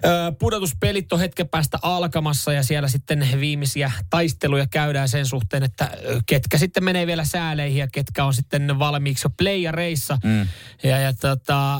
[0.05, 5.91] ö, pudotuspelit on hetken päästä alkamassa ja siellä sitten viimeisiä taisteluja käydään sen suhteen, että
[6.25, 10.17] ketkä sitten menee vielä sääleihin ja ketkä on sitten valmiiksi jo playareissa.
[10.23, 10.47] Mm.
[10.83, 11.79] Ja, ja tota, ö,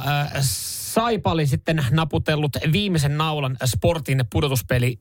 [0.94, 5.00] Saipa oli sitten naputellut viimeisen naulan sportin pudotuspeli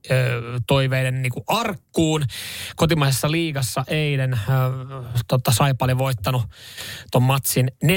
[0.66, 2.24] toiveiden niin kuin arkkuun.
[2.76, 4.40] Kotimaisessa liigassa eilen
[5.28, 6.42] tota, Saipa oli voittanut
[7.10, 7.88] ton matsin 4-1.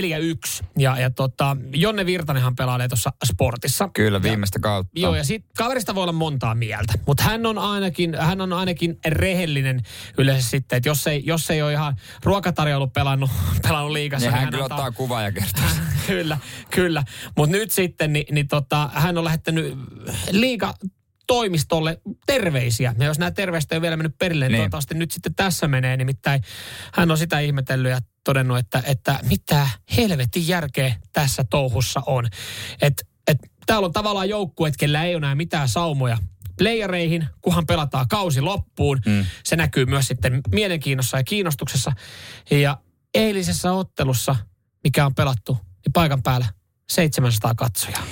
[0.77, 1.34] Ja, ja tota,
[1.73, 3.89] Jonne Virtanenhan pelailee tuossa sportissa.
[3.93, 4.91] Kyllä, viimeistä kautta.
[4.95, 6.93] Ja, joo, ja sit kaverista voi olla montaa mieltä.
[7.07, 9.81] Mutta hän on ainakin, hän on ainakin rehellinen
[10.17, 13.31] yleensä sitten, että jos ei, jos ei ole ihan ruokatarjoulu pelannut,
[13.67, 14.29] pelannut liigassa.
[14.29, 15.63] Niin, niin hän, hän kyllä ottaa kuvaa ja kertoo.
[16.07, 16.37] kyllä,
[16.69, 17.03] kyllä.
[17.37, 19.77] Mutta nyt sitten, niin, niin tota, hän on lähettänyt
[20.31, 20.73] liiga
[21.27, 22.95] toimistolle terveisiä.
[22.99, 25.67] Ja jos nämä terveiset ei ole vielä mennyt perille, niin, niin toivottavasti nyt sitten tässä
[25.67, 25.97] menee.
[25.97, 26.41] Nimittäin
[26.93, 32.27] hän on sitä ihmetellyt ja todennut, että, että mitä helvetin järkeä tässä touhussa on.
[32.81, 36.17] Että et, täällä on tavallaan joukkueet, kellä ei ole enää mitään saumoja
[36.57, 38.99] playereihin, kunhan pelataan kausi loppuun.
[39.05, 39.25] Mm.
[39.43, 41.91] Se näkyy myös sitten mielenkiinnossa ja kiinnostuksessa.
[42.51, 42.77] Ja
[43.13, 44.35] eilisessä ottelussa,
[44.83, 46.45] mikä on pelattu, niin paikan päällä
[46.89, 48.03] 700 katsojaa.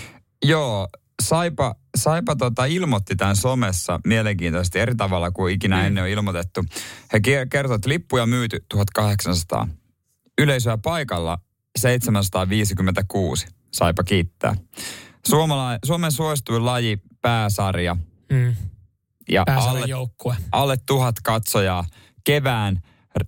[0.46, 0.88] Joo,
[1.24, 5.86] Saipa, Saipa tota ilmoitti tämän somessa mielenkiintoisesti eri tavalla kuin ikinä mm.
[5.86, 6.66] ennen on ilmoitettu.
[7.14, 9.68] He kertovat, että lippuja myyty 1800.
[10.42, 11.38] Yleisöä paikalla
[11.80, 13.48] 756.
[13.74, 14.56] Saipa kiittää.
[15.28, 17.98] Suomala, Suomen suosituin laji, pääsarja,
[18.32, 18.56] Mm.
[19.30, 20.36] Ja Pääsarjan alle, joukkue.
[20.52, 21.86] alle tuhat katsojaa
[22.24, 22.82] kevään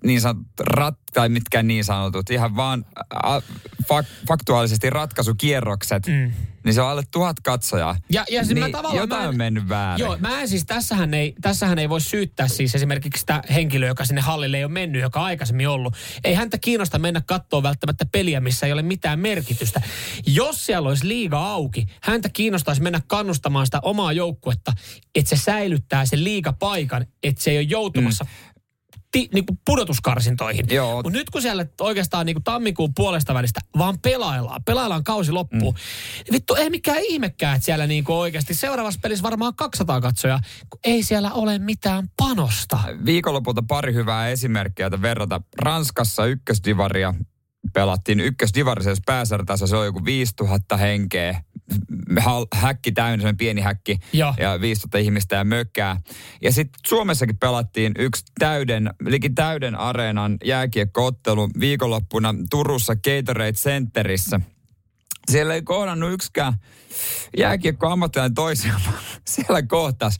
[0.04, 2.86] niin sanotut, rat, tai mitkään niin sanotut, ihan vaan
[3.24, 3.42] a,
[3.88, 6.32] fak, faktuaalisesti ratkaisukierrokset, mm.
[6.64, 7.98] niin se on alle tuhat katsojaa.
[8.12, 8.98] Ja, ja siis niin mä tavallaan...
[8.98, 10.06] jotain mä en, on mennyt väärin.
[10.06, 14.06] Joo, mä en siis, tässähän ei, tässähän ei voi syyttää siis esimerkiksi sitä henkilöä, joka
[14.06, 15.96] sinne hallille ei ole mennyt, joka aikaisemmin ollut.
[16.24, 19.82] Ei häntä kiinnosta mennä katsoa välttämättä peliä, missä ei ole mitään merkitystä.
[20.28, 24.74] Jos siellä olisi liiga auki, häntä kiinnostaisi mennä kannustamaan sitä omaa joukkuetta,
[25.16, 28.55] että se säilyttää sen liigapaikan, että se ei ole joutumassa mm
[29.16, 30.66] ti, niin kuin pudotuskarsintoihin.
[30.94, 35.74] Mutta nyt kun siellä oikeastaan niin kuin tammikuun puolesta välistä vaan pelaillaan, pelaillaan kausi loppuun,
[35.74, 36.24] mm.
[36.24, 40.40] niin vittu ei mikään ihmekään, että siellä niin kuin oikeasti seuraavassa pelissä varmaan 200 katsoja,
[40.70, 42.80] kun ei siellä ole mitään panosta.
[43.06, 47.14] Viikonlopulta pari hyvää esimerkkiä, että verrata Ranskassa ykkösdivaria
[47.74, 51.42] pelattiin ykkösdivarissa, jos pääsartassa se on joku 5000 henkeä,
[52.54, 54.34] häkki täynnä, se pieni häkki Joo.
[54.38, 56.02] ja 5000 ihmistä ja mökkää.
[56.42, 64.40] Ja sitten Suomessakin pelattiin yksi täyden, likin täyden areenan jääkiekkoottelu viikonloppuna Turussa Gatorade Centerissä.
[65.32, 66.54] Siellä ei kohdannut yksikään
[67.38, 68.82] jääkiekko ammattilainen toisiaan.
[69.28, 70.18] Siellä kohtas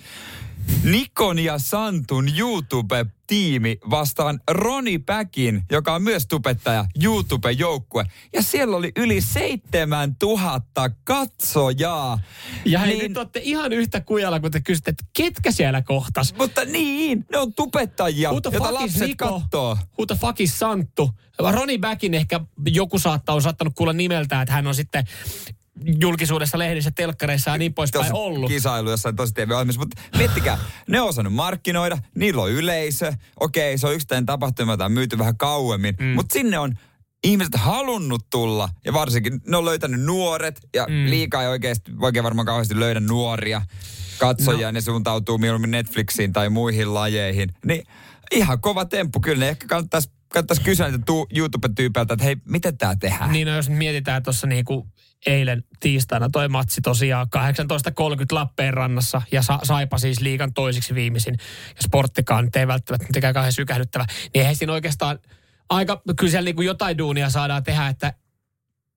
[0.84, 8.06] Nikon ja Santun YouTube-tiimi vastaan Roni Päkin, joka on myös tubettaja, YouTube-joukkue.
[8.34, 12.20] Ja siellä oli yli 7000 katsojaa.
[12.66, 16.34] Ja hei, niin, nyt olette ihan yhtä kujalla, kun te kysytte, että ketkä siellä kohtas.
[16.38, 19.40] Mutta niin, ne on tubettajia, Who joita lapset Niko?
[19.40, 19.78] kattoo.
[19.98, 21.12] Who the fuck is Santtu?
[21.52, 25.08] Roni Backin ehkä joku saattaa on saattanut kuulla nimeltä, että hän on sitten
[25.84, 28.52] julkisuudessa, lehdissä, telkkareissa ja niin poispäin ollut.
[28.52, 29.80] kisailu jossain tosi TV-ohjelmissa.
[29.80, 30.58] Mutta miettikää,
[30.88, 33.14] ne on osannut markkinoida, niillä on yleisö.
[33.40, 35.96] Okei, se on yksittäinen tapahtuma, jota on myyty vähän kauemmin.
[36.00, 36.06] Mm.
[36.06, 36.74] Mutta sinne on
[37.24, 38.70] ihmiset halunnut tulla.
[38.86, 40.60] Ja varsinkin ne on löytänyt nuoret.
[40.74, 41.10] Ja mm.
[41.10, 43.62] liikaa ei oikeasti, oikein varmaan kauheasti löydä nuoria
[44.18, 44.68] katsojia.
[44.68, 44.72] No.
[44.72, 47.54] Ne suuntautuu mieluummin Netflixiin tai muihin lajeihin.
[47.66, 47.84] Niin
[48.32, 49.20] ihan kova temppu.
[49.20, 53.32] Kyllä ne ehkä kannattaisi kannattaisi kysyä niitä tu- YouTube-tyypeiltä, että hei, miten tämä tehdään?
[53.32, 54.88] Niin no, jos mietitään tuossa niinku
[55.26, 56.30] eilen tiistaina.
[56.30, 57.42] Toi matsi tosiaan 18.30
[58.32, 61.36] Lappeenrannassa ja sa- Saipa siis liikan toisiksi viimeisin.
[61.68, 65.20] Ja sporttikaan nyt ei välttämättä mitenkään kauhean sykähdyttävä, niin eihän siinä oikeastaan
[65.70, 68.14] aika, kyllä siellä niinku jotain duunia saadaan tehdä, että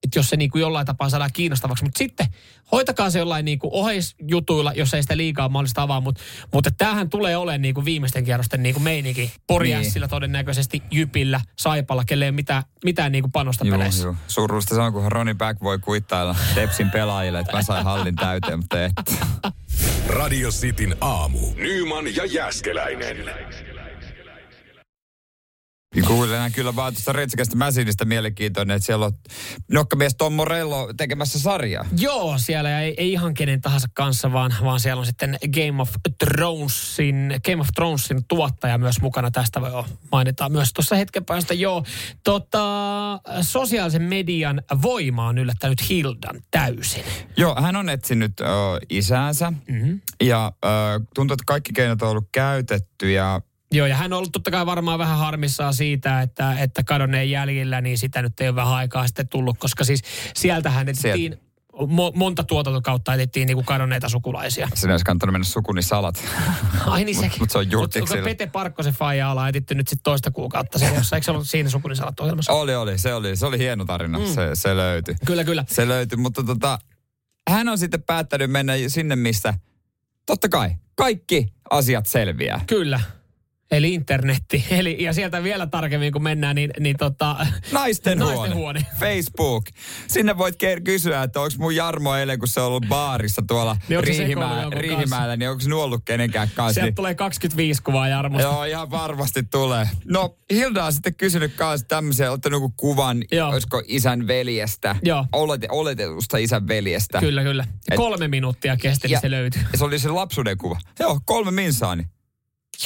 [0.03, 1.83] että jos se niin kuin jollain tapaa saadaan kiinnostavaksi.
[1.83, 2.27] Mutta sitten
[2.71, 6.01] hoitakaa se jollain niin kuin oheisjutuilla, jos ei sitä liikaa mahdollista avaa.
[6.01, 6.21] Mutta,
[6.53, 9.31] mutta tämähän tulee olemaan niin kuin viimeisten kierrosten niin kuin meininki.
[9.47, 10.09] Poriässillä niin.
[10.09, 14.03] todennäköisesti Jypillä, Saipalla, kelle ei mitään, mitään niin kuin panosta Joo, peleissä.
[14.03, 14.15] joo.
[14.27, 18.59] Surullista se on, kun Ronnie Back voi kuittailla Tepsin pelaajille, että mä sain hallin täyteen,
[18.59, 18.93] mutta et.
[20.07, 21.39] Radio Cityn aamu.
[21.55, 23.17] Nyman ja Jäskeläinen.
[25.99, 29.11] Niin Kuulen kyllä vaan tuosta Retsikästä Mäsinistä mielenkiintoinen, että siellä on
[29.71, 31.85] nokkamies Tom Morello tekemässä sarjaa.
[31.97, 35.89] Joo, siellä ei, ei ihan kenen tahansa kanssa, vaan, vaan siellä on sitten Game of
[36.19, 39.31] Thronesin, Game of Thronesin tuottaja myös mukana.
[39.31, 41.53] Tästä voi jo mainita myös tuossa hetken päästä.
[41.53, 41.83] Joo,
[42.23, 42.63] tota,
[43.41, 47.03] sosiaalisen median voima on yllättänyt Hildan täysin.
[47.37, 48.45] Joo, hän on etsinyt ö,
[48.89, 50.01] isäänsä mm-hmm.
[50.23, 50.69] ja ö,
[51.15, 54.65] tuntuu, että kaikki keinot on ollut käytetty ja Joo, ja hän on ollut totta kai
[54.65, 59.07] varmaan vähän harmissaan siitä, että, että kadonneen jäljillä, niin sitä nyt ei ole vähän aikaa
[59.07, 60.01] sitten tullut, koska siis
[60.35, 61.39] sieltähän etsittiin
[61.79, 64.69] mo- monta tuotantokautta etsittiin niinku kadonneita sukulaisia.
[64.73, 66.23] Sinä olisi kannattanut mennä sukuni salat.
[66.85, 67.39] Ai niin sekin.
[67.39, 68.23] Mutta se on Mut julkiksilla.
[68.23, 71.17] Pete Parkkosen faija ollaan etitty nyt sitten toista kuukautta siellä jossain.
[71.17, 72.53] Eikö se ollut siinä sukunisalat ohjelmassa?
[72.53, 72.97] Oli, oli.
[72.97, 74.19] Se oli, se oli hieno tarina.
[74.19, 74.25] Mm.
[74.25, 75.15] Se, se löytyi.
[75.25, 75.65] Kyllä, kyllä.
[75.67, 76.79] Se löytyi, mutta tota,
[77.49, 79.53] hän on sitten päättänyt mennä sinne, missä
[80.25, 82.61] totta kai kaikki asiat selviää.
[82.67, 82.99] Kyllä.
[83.71, 84.65] Eli internetti.
[84.71, 87.45] Eli, ja sieltä vielä tarkemmin, kun mennään, niin, niin tota...
[87.71, 88.55] Naisten, Naisten huone.
[88.55, 88.85] huone.
[88.99, 89.65] Facebook.
[90.07, 94.05] Sinne voit kysyä, että onko mun Jarmo eilen, kun se on ollut baarissa tuolla Niin
[94.15, 94.23] se
[94.71, 96.73] Riihimäellä, niin onko se ollut kenenkään kanssa?
[96.73, 98.47] Sieltä Niin, tulee 25 kuvaa Jarmosta.
[98.47, 99.89] joo, ihan varmasti tulee.
[100.05, 103.49] No, Hilda on sitten kysynyt kanssa tämmöisen, ottanut joku kuvan, Joo.
[103.49, 104.95] olisiko isän veljestä.
[105.03, 105.25] Joo.
[105.33, 107.19] Olete, oletetusta isän veljestä.
[107.19, 107.65] Kyllä, kyllä.
[107.91, 109.61] Et- Kolme minuuttia kesti, niin se löytyi.
[109.71, 110.79] Ja se oli se lapsuuden kuva.
[110.99, 112.03] Joo, kolme minsaani.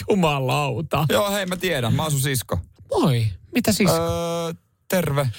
[0.10, 1.06] Jumalauta.
[1.10, 2.60] Joo, hei mä tiedän, mä oon sun sisko.
[2.90, 3.26] Moi,
[3.56, 3.92] mitä siis?
[3.92, 4.54] Öö,
[4.90, 5.30] terve.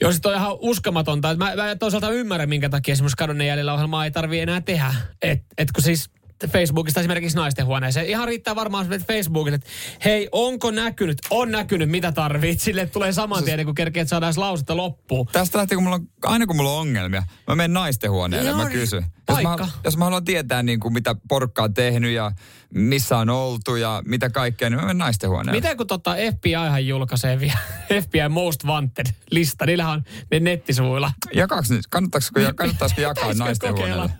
[0.00, 1.36] Joo, sit on ihan uskomatonta.
[1.36, 4.94] Mä, mä toisaalta ymmärrän, minkä takia esimerkiksi kadonneen jäljellä ohjelmaa ei tarvi enää tehdä.
[5.22, 6.10] Et, et kun siis
[6.48, 8.06] Facebookista esimerkiksi naisten huoneeseen.
[8.06, 9.68] Ihan riittää varmaan että Facebookille, että
[10.04, 11.18] hei, onko näkynyt?
[11.30, 12.60] On näkynyt, mitä tarvit.
[12.60, 15.26] Sille tulee saman tien, kun kerkeet saadaan edes lausetta loppuun.
[15.26, 18.56] Tästä lähtee, kun mulla on, aina kun mulla on ongelmia, mä menen naisten huoneelle ja
[18.56, 19.04] mä kysyn.
[19.28, 22.32] Jos mä, jos mä haluan tietää, niin kuin, mitä porukka on tehnyt ja
[22.74, 25.52] missä on oltu ja mitä kaikkea, niin mä menen naisten huoneelle.
[25.60, 27.58] Miten kun tota FBIhan julkaisee vielä
[28.02, 31.12] FBI Most Wanted-lista, niillähän on ne nettisivuilla.
[31.34, 34.10] Jakaaks, nyt- kannattaisiko, kannattaisiko jakaa naisten huoneelle?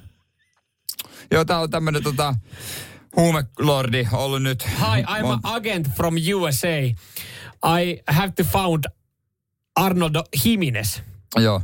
[1.31, 2.35] Joo, tää on tämmönen tota,
[3.17, 4.65] huumelordi ollut nyt.
[4.69, 6.69] Hi, I'm an agent from USA.
[7.81, 8.85] I have to found
[9.77, 10.99] Arnold Jimenez.
[11.37, 11.63] Joo.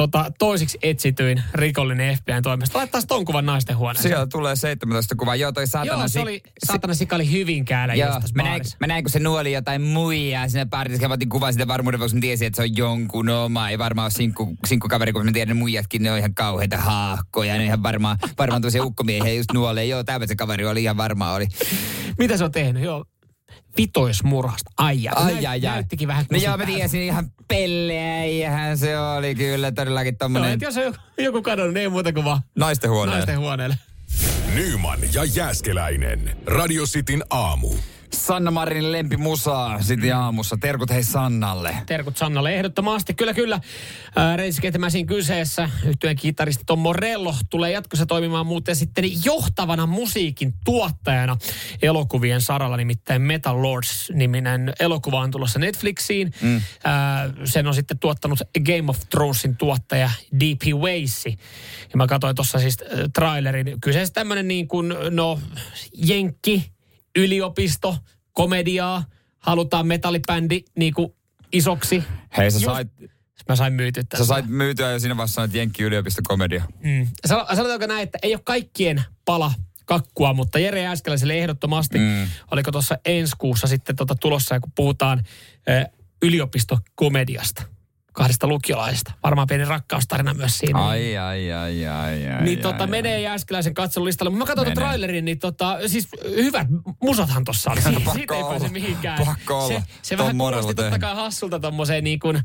[0.00, 2.78] Tota, toisiksi etsityin rikollinen FBIn toimesta.
[2.78, 4.10] Laittaa ton kuvan naisten huoneeseen.
[4.10, 5.36] Siellä tulee 17 kuvaa.
[5.36, 5.98] Joo, toi saatana...
[5.98, 8.76] Joo, se si- oli, saatana sika oli Hyvinkäällä Joo, just tässä mä näin, baarissa.
[8.80, 11.08] mä näin, kun se nuoli jotain muijaa siinä partissa.
[11.08, 13.70] Mä otin kuvan sitä varmuuden vuoksi, mä tiesin, että se on jonkun oma.
[13.70, 17.52] Ei varmaan ole sinkku, sinkkukaveri, kun mä tiedän, ne muijatkin, ne on ihan kauheita haahkoja.
[17.54, 19.84] Ne on ihan varmaan, varmaan tosiaan ukkomiehiä just nuolee.
[19.84, 21.46] Joo, tämä se kaveri oli ihan varmaan oli.
[22.18, 22.82] Mitä se on tehnyt?
[22.82, 23.04] Joo,
[23.76, 24.70] vitoismurhasta.
[24.76, 25.60] Ai, ai, Ai, Näyt- ai, ai.
[25.60, 30.76] Näyttikin vähän No joo, mä tiesin ihan pelleäjähän se oli kyllä todellakin tommonen et jos
[30.76, 33.16] on joku, joku kadonnut, niin ei muuta kuin vaan naisten huoneelle.
[33.16, 33.78] naisten huoneelle.
[34.54, 36.36] Nyman ja Jääskeläinen.
[36.46, 37.74] Radio Cityn aamu.
[38.12, 40.56] Sanna Marinin lempimusaa sitten aamussa.
[40.60, 41.76] Terkut hei Sannalle.
[41.86, 43.14] Terkut Sannalle ehdottomasti.
[43.14, 43.60] Kyllä, kyllä.
[44.36, 45.70] Reisiketemäsin kyseessä.
[45.84, 51.36] Yhtyeen kitaristi Tom Morello tulee jatkossa toimimaan muuten sitten johtavana musiikin tuottajana
[51.82, 52.76] elokuvien saralla.
[52.76, 56.32] Nimittäin Metal Lords-niminen elokuva on tulossa Netflixiin.
[56.42, 56.60] Mm.
[57.44, 60.62] Sen on sitten tuottanut Game of Thronesin tuottaja D.P.
[60.80, 61.26] Weiss.
[61.26, 63.80] Ja mä katsoin tuossa siis äh, trailerin.
[63.80, 65.40] Kyseessä tämmöinen niin kuin, no,
[65.94, 66.72] jenkki,
[67.18, 67.96] yliopisto,
[68.32, 69.04] komediaa.
[69.38, 71.12] Halutaan metallibändi niin kuin
[71.52, 72.04] isoksi.
[72.36, 72.88] Hei, sä Just- sait,
[73.48, 74.24] Mä sain myytyä tästä.
[74.24, 76.64] sä sait myytyä jo siinä vaiheessa, että Jenkki yliopistokomedia.
[76.84, 77.08] Mm.
[77.26, 79.52] Sano- Sanotaanko näin, että ei ole kaikkien pala
[79.84, 81.98] kakkua, mutta Jere Äskeläiselle ehdottomasti.
[81.98, 82.26] Mm.
[82.50, 85.22] Oliko tuossa ensi kuussa sitten tota tulossa, kun puhutaan
[85.68, 85.84] ö,
[86.22, 87.62] yliopistokomediasta,
[88.20, 89.12] kahdesta lukiolaisesta.
[89.22, 90.86] Varmaan pieni rakkaustarina myös siinä.
[90.86, 92.42] Ai, ai, ai, ai, ai.
[92.42, 92.90] Niin ai, tota, ai.
[92.90, 94.30] menee Jääskeläisen katselulistalle.
[94.30, 94.74] Mutta mä katsoin Menee.
[94.74, 96.66] trailerin, niin tota, siis hyvät
[97.02, 97.80] musathan tossa oli.
[97.80, 98.68] Siitä, ei pääse olla.
[98.68, 99.26] mihinkään.
[99.26, 99.80] Pakko olla.
[99.80, 102.40] Se, se Tom vähän kuulosti totta kai hassulta tommoseen niin kuin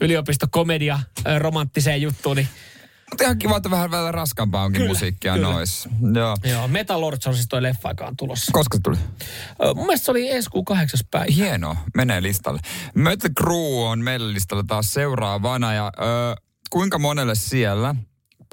[0.00, 0.98] yliopistokomedia
[1.38, 2.36] romanttiseen juttuun.
[2.36, 2.48] Niin,
[3.10, 5.48] Mutta ihan kiva, että vähän, vähän raskaampaa onkin Kyllä, musiikkia kyllä.
[5.48, 5.90] noissa.
[6.14, 6.36] Joo.
[6.44, 8.52] joo, Metal Lords on siis toi leffa, joka on tulossa.
[8.52, 8.96] Koska se tuli?
[9.64, 11.26] Ö, Mun mielestä se oli ensi kuun kahdeksas päivä.
[11.34, 12.60] Hienoa, menee listalle.
[12.94, 16.36] Mötley Crue on meillä listalla taas seuraavana ja ö,
[16.70, 17.94] kuinka monelle siellä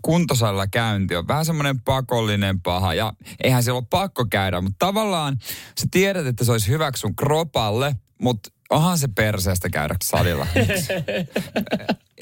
[0.04, 3.14] kuntosalilla käynti on vähän semmoinen pakollinen paha ja
[3.44, 5.38] eihän siellä ole pakko käydä, mutta tavallaan
[5.80, 10.48] sä tiedät, että se olisi hyväksi sun kropalle, mutta onhan se perseestä käydä salilla.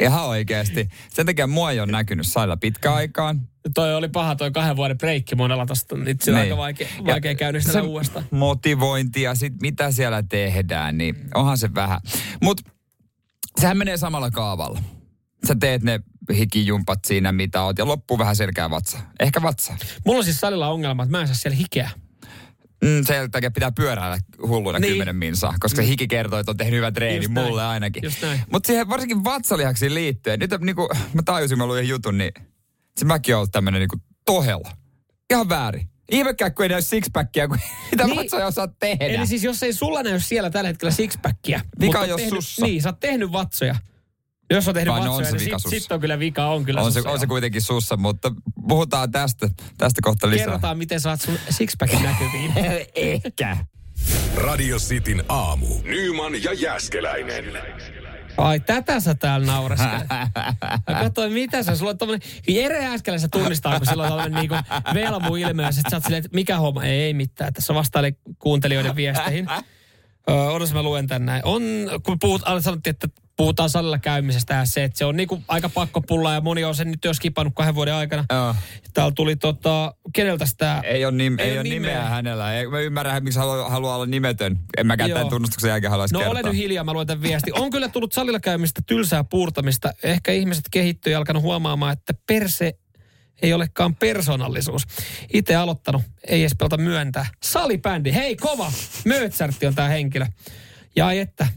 [0.02, 0.90] Ihan oikeasti.
[1.10, 3.42] Sen takia mua ei ole näkynyt salilla pitkään aikaan.
[3.74, 5.98] Toi oli paha toi kahden vuoden breikki monella tosta.
[5.98, 6.44] Nyt se on Niin.
[6.44, 8.26] aika vaikea, vaikea käynnistellä se uudestaan.
[8.32, 12.02] Motivointi ja sit mitä siellä tehdään, niin onhan se vähän.
[12.42, 12.72] Mutta
[13.60, 14.82] sehän menee samalla kaavalla.
[15.48, 16.00] Sä teet ne
[16.34, 18.98] hikijumpat siinä, mitä oot, ja loppuu vähän selkää vatsa.
[19.20, 19.74] Ehkä vatsa.
[20.06, 21.90] Mulla on siis salilla ongelma, että mä en saa siellä hikeä.
[22.84, 24.18] Mm, sen takia pitää pyöräillä
[24.48, 24.88] hulluna Niin.
[24.90, 24.94] niin.
[24.94, 27.48] 10 minsaa, koska hiki kertoo, että on tehnyt hyvän treeni Just näin.
[27.48, 28.04] mulle ainakin.
[28.22, 28.42] Näin.
[28.52, 32.32] Mutta siihen varsinkin vatsalihaksiin liittyen, nyt niin kuin, mä tajusin, mä luin jutun, niin
[32.98, 34.72] se mäkin on ollut tämmönen niin kuin tohella.
[35.30, 35.88] Ihan väärin.
[36.12, 37.58] Ihmekään, kun ei näy sixpackia, kun
[37.92, 38.18] mitä Niin.
[38.18, 39.06] vatsoja osaa tehdä.
[39.06, 41.62] Eli siis jos ei sulla näy siellä tällä hetkellä sixpackia.
[41.80, 42.66] Vika jos tehnyt, sussa.
[42.66, 43.76] Niin, sä oot tehnyt vatsoja.
[44.52, 44.94] Jos on tehnyt
[45.26, 47.98] se niin vika sit, on kyllä vika, on kyllä on se, on se kuitenkin sussa,
[47.98, 48.32] mutta
[48.68, 50.46] puhutaan tästä, tästä kohta lisää.
[50.46, 52.54] Kerrotaan, miten saat sun sixpackin näkyviin.
[52.96, 53.58] Ehkä.
[54.36, 55.68] Radio Cityn aamu.
[55.84, 57.46] Nyman ja Jääskeläinen.
[58.38, 60.08] Ai, tätä sä täällä nauraskelet.
[60.90, 64.56] Mä katsoin, mitä se, sulla on tommonen, Jere Äskelässä tunnistaa, kun sillä on tämmönen niinku
[64.94, 68.96] velmu ilmeys, että sä oot silleen, että mikä homma, ei, ei mitään, tässä vastailee kuuntelijoiden
[68.96, 69.48] viesteihin.
[70.28, 71.42] Odotas mä luen tän näin.
[71.46, 71.62] On,
[72.04, 73.08] kun puhut, sanottiin, että
[73.38, 76.92] puhutaan salilla käymisestä ja se, että se on niinku aika pakkopulla ja moni on sen
[76.92, 78.26] nyt jo skipannut kahden vuoden aikana.
[78.34, 78.56] Joo.
[78.94, 80.82] Täällä tuli tota, keneltä sitä...
[80.84, 81.92] Ei ole, nim, Ei ei ole nimeä.
[81.94, 82.10] nimeä.
[82.10, 82.54] hänellä.
[82.54, 84.60] Ei, mä ymmärrän, miksi haluaa, haluaa olla nimetön.
[84.78, 85.18] En mäkään Joo.
[85.18, 86.32] tämän tunnustuksen jälkeen haluaisi No kertoa.
[86.32, 87.52] olen nyt hiljaa, mä luen tämän viesti.
[87.54, 89.92] On kyllä tullut salilla käymistä tylsää puurtamista.
[90.04, 92.74] Ehkä ihmiset kehittyy ja alkanut huomaamaan, että perse
[93.42, 94.84] ei olekaan persoonallisuus.
[95.34, 97.26] Itse aloittanut, ei edes pelata myöntää.
[97.44, 98.72] Salibändi, hei kova!
[99.06, 100.26] Möötsärtti on tämä henkilö.
[100.96, 101.48] Ja että,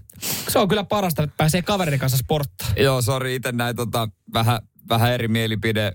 [0.49, 2.73] se on kyllä parasta, että pääsee kaverin kanssa sporttaan.
[2.77, 5.92] Joo, sori, itse näin tota, vähän, vähän eri mielipide.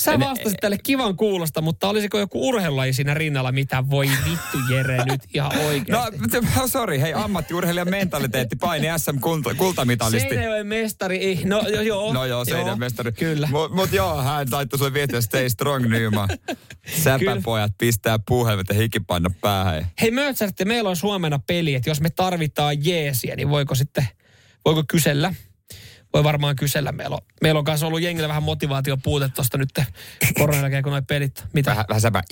[0.00, 5.04] Sä vastasit tälle kivan kuulosta, mutta olisiko joku urheilulaji siinä rinnalla, mitä voi vittu Jere
[5.04, 6.18] nyt ihan No, oikeasti.
[6.30, 10.28] se- sori, hei, ammattiurheilijan mentaliteetti, paini SM-kultamitalisti.
[10.28, 12.12] Seinäjoen mestari, no jo- joo.
[12.12, 13.12] No joo, Seinäjoen mestari.
[13.12, 13.48] Kyllä.
[13.52, 16.28] Mut, mut joo, hän laittoi sulle viestiä Stay Strong Nyman.
[17.02, 19.86] Säpäpojat pistää puhelimet ja hikipanna päähän.
[20.00, 24.06] Hei Mozart, meillä on huomenna peli, että jos me tarvitaan jeesiä, niin voiko sitten,
[24.64, 25.34] voiko kysellä?
[26.12, 26.92] Voi varmaan kysellä.
[26.92, 29.68] Meillä on, meillä on kanssa ollut jengillä vähän motivaation puute tuosta nyt
[30.38, 31.44] koronan jälkeen, kun noi pelit.
[31.52, 31.70] Mitä?
[31.70, 32.22] Vähän, vähän säpä.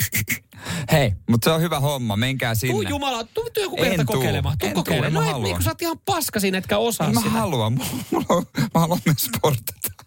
[0.93, 2.73] Hei, mutta se on hyvä homma, menkää sinne.
[2.73, 4.59] Tuu jumala, tuu, tuu joku En kerta kokeilemaan.
[4.59, 5.07] Tuu En kokeilemaan.
[5.09, 5.45] en mä No et, halua.
[5.45, 7.31] niin, kun sä oot ihan paska siinä, etkä osaa Mä sitä.
[7.33, 10.05] haluan, mulla, on, mä haluan myös sportata.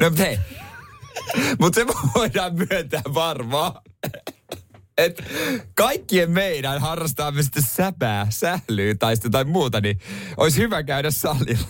[0.00, 0.38] No mutta hei,
[1.60, 3.72] Mutta se voidaan myöntää varmaan.
[4.98, 5.22] Et
[5.74, 9.98] kaikkien meidän harrastamista säpää, sählyä tai sitten jotain muuta, niin
[10.36, 11.68] olisi hyvä käydä salilla.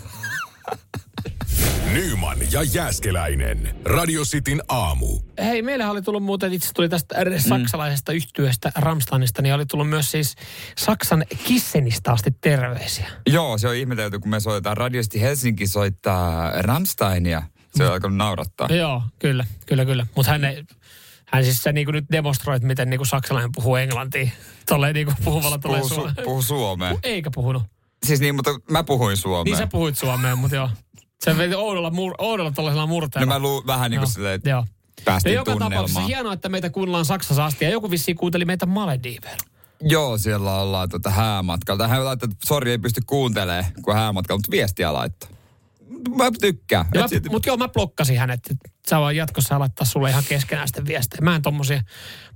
[1.92, 3.74] Nyman ja Jääskeläinen.
[3.84, 5.20] Radio Cityn aamu.
[5.38, 7.14] Hei, meillä oli tullut muuten, itse tuli tästä
[7.48, 10.34] saksalaisesta yhtyeestä Ramsteinista, niin oli tullut myös siis
[10.78, 13.06] Saksan Kissenistä asti terveisiä.
[13.26, 17.42] Joo, se on ihmetelty, kun me soitetaan radiosti Helsinki soittaa Ramsteinia.
[17.74, 18.68] Se on alkanut naurattaa.
[18.70, 20.06] Joo, kyllä, kyllä, kyllä.
[20.16, 20.64] Mutta hän, ei-
[21.26, 24.30] hän siis se niinku nyt demonstroi, että miten niinku saksalainen puhuu englantia.
[24.66, 26.14] Tolleen niinku puhuvalla tulee Puhu, su- suomea.
[26.24, 26.94] puhu suomea.
[27.02, 27.62] Eikä puhunut.
[28.06, 29.44] Siis niin, mutta mä puhuin suomea.
[29.44, 30.70] Niin sä puhuit suomea, mutta joo.
[31.24, 33.26] Se veti oudolla, mur, oudolla tuollaisella No murteella.
[33.34, 34.60] mä luun vähän niin kuin silleen, että Joo.
[34.98, 36.06] Ja päästiin joka tapauksessa tunnelmaan.
[36.06, 37.64] hienoa, että meitä kuunnellaan Saksassa asti.
[37.64, 39.44] Ja joku vissiin kuunteli meitä Malediiveilla.
[39.82, 41.88] Joo, siellä ollaan tota häämatkalla.
[41.88, 45.28] Hän laittaa, että sori ei pysty kuuntelemaan, kun häämatkalla, mutta viestiä laittaa.
[46.16, 46.86] Mä tykkään.
[47.06, 48.40] Sit- mä, mutta joo, mä blokkasin hänet.
[48.50, 51.20] että Sä voi jatkossa laittaa sulle ihan keskenään sitten viestejä.
[51.22, 51.82] Mä en tommosia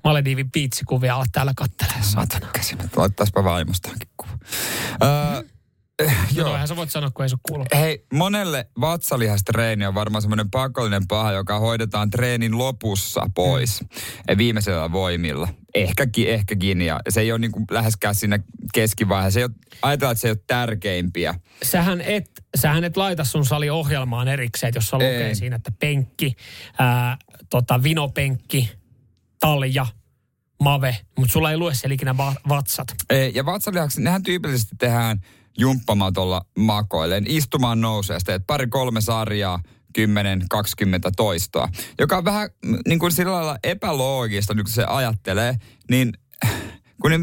[0.04, 2.04] Malediivin piitsikuvia ala täällä kattelemaan.
[2.04, 2.46] Satana.
[2.52, 4.32] Käsimät, laittaispa vaimostaankin kuva.
[5.02, 5.42] Öö,
[5.98, 6.48] eh, Joo.
[6.48, 6.58] joo.
[6.58, 7.64] No, sä voit sanoa, kun ei sun kuulu.
[7.74, 13.80] Hei, monelle vatsalihastreeni on varmaan semmoinen pakollinen paha, joka hoidetaan treenin lopussa pois.
[13.80, 14.38] Mm.
[14.38, 15.48] Viimeisellä voimilla.
[15.74, 16.82] Ehkäkin, ehkäkin.
[16.82, 18.38] Ja se ei ole niin kuin läheskään siinä
[18.74, 19.34] keskivaiheessa.
[19.34, 19.52] Se ei ole,
[19.82, 21.34] ajatellaan, että se ei ole tärkeimpiä.
[21.62, 25.34] Sähän et, sähän et laita sun saliohjelmaan erikseen, että jos se lukee Ei.
[25.34, 26.34] siinä, että penkki,
[26.78, 27.16] ää,
[27.50, 28.70] tota, vinopenkki,
[29.40, 29.86] talja,
[30.62, 32.94] mave, mutta sulla ei lue siellä ikinä va- vatsat.
[33.10, 35.20] Ei, Ja vatsalihakset, nehän tyypillisesti tehdään
[35.58, 37.24] jumppamatolla makoilleen.
[37.28, 39.60] Istumaan nousee, sitten teet pari-kolme sarjaa,
[39.98, 40.02] 10-20
[41.16, 41.68] toistoa.
[41.98, 45.56] Joka on vähän mm, niin kuin sillä lailla epäloogista, nyt kun se ajattelee,
[45.90, 46.12] niin
[47.02, 47.18] kun ne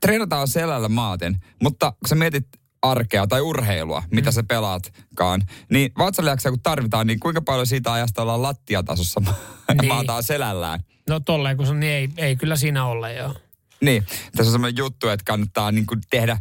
[0.00, 2.46] treenataan selällä maaten, mutta kun sä mietit
[2.82, 8.22] arkea tai urheilua, mitä sä pelaatkaan, niin vatsalihaksia kun tarvitaan, niin kuinka paljon siitä ajasta
[8.22, 9.34] ollaan lattiatasossa ja
[9.74, 9.88] Niin.
[9.88, 10.80] maataan selällään.
[11.08, 13.34] No tolleen, kun se on, niin ei, ei kyllä siinä ole, joo.
[13.80, 14.02] Niin,
[14.36, 16.38] tässä on semmoinen juttu, että kannattaa niin kuin tehdä,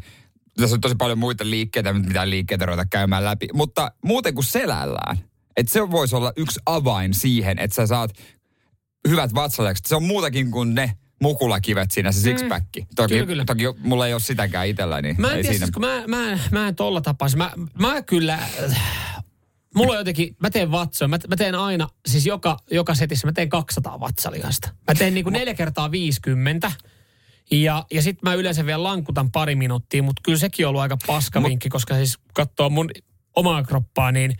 [0.57, 5.17] tässä on tosi paljon muita liikkeitä, mitä liikkeitä ruveta käymään läpi, mutta muuten kuin selällään.
[5.57, 8.11] Että se voisi olla yksi avain siihen, että sä saat
[9.07, 9.85] hyvät vatsalekset.
[9.85, 12.65] Se on muutakin kuin ne mukulakivet siinä, se sixpack.
[12.95, 13.17] Toki, Mm.
[13.19, 13.45] Kyllä, kyllä.
[13.45, 15.57] toki mulla ei ole sitäkään itsellä, niin Mä en tiedä, siinä.
[15.65, 17.27] siis, kun mä, mä, mä en tolla tapaa.
[17.29, 18.39] siis Mä, mä kyllä,
[19.75, 21.07] mulla on jotenkin, mä teen vatsoja.
[21.07, 24.69] Mä, mä teen aina, siis joka, joka setissä mä teen 200 vatsalihasta.
[24.87, 26.71] Mä teen niinku neljä kertaa 50.
[27.51, 30.97] Ja, ja sitten mä yleensä vielä lankutan pari minuuttia, mutta kyllä sekin on ollut aika
[31.07, 32.89] paskavinkki, koska siis katsoo mun
[33.35, 34.37] omaa kroppaa, niin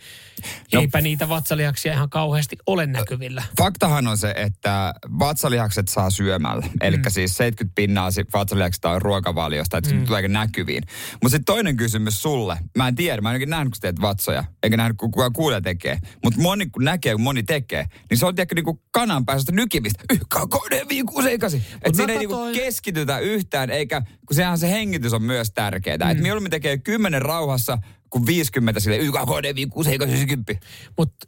[0.74, 0.80] No.
[0.80, 3.42] eipä niitä vatsalihaksia ihan kauheasti ole näkyvillä.
[3.58, 6.66] Faktahan on se, että vatsalihakset saa syömällä.
[6.80, 7.02] Eli mm.
[7.08, 10.00] siis 70 pinnaa si- vatsalihakset on ruokavaliosta, että mm.
[10.00, 10.82] se tulee näkyviin.
[11.12, 12.58] Mutta sitten toinen kysymys sulle.
[12.76, 14.44] Mä en tiedä, mä en oikein nähnyt, kun teet vatsoja.
[14.62, 15.98] Eikä nähnyt, kun kukaan kuulee tekee.
[16.24, 20.04] Mutta moni kun näkee, kun moni tekee, niin se on tiedätkö niinku kanan päästä nykimistä.
[20.12, 21.04] YK, KD, 5,
[21.38, 21.62] 8.
[21.74, 24.02] Että siinä ei niinku keskitytä yhtään, eikä,
[24.32, 25.96] kun sehän se hengitys on myös tärkeää.
[25.96, 26.10] Mm.
[26.10, 27.78] Että mieluummin tekee 10 rauhassa,
[28.10, 30.52] kuin 50 sille YK, KD, 5, 6, 90.
[30.96, 31.26] Mutta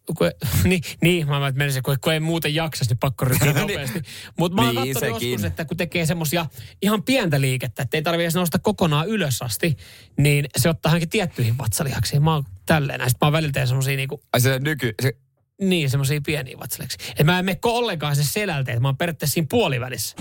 [0.65, 4.03] niin, niin, mä menisin, kun, kun ei muuten jaksaisi, niin pakko ryhtyä nopeasti.
[4.39, 6.47] Mutta mä oon Niin, katsonut joskus, että kun tekee semmosia
[6.83, 9.77] ihan pientä liikettä, että ei tarvitse edes nousta kokonaan ylös asti,
[10.19, 12.23] niin se ottaa hänkin tiettyihin vatsalihaksiin.
[12.23, 15.13] Mä oon tälleen, näistä mä oon välillä teen semmosia niinku, Ai se nyky, se,
[15.61, 16.99] niin semmosia pieniä vatsalihaksi.
[17.19, 20.17] Et mä en mene ollenkaan se selältä, että mä oon periaatteessa siinä puolivälissä.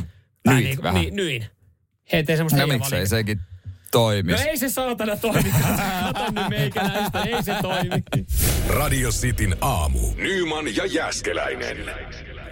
[0.47, 1.01] Nyt niinku, vähän.
[1.01, 1.45] Niin, nyin.
[2.11, 3.39] He tee semmoista no miksei sekin
[3.91, 4.35] toimis.
[4.35, 5.53] No ei se saatana toimi.
[6.13, 8.03] Kato nyt meikäläistä, ei se toimi.
[8.67, 9.99] Radio Cityn aamu.
[10.15, 11.77] Nyman ja Jäskeläinen.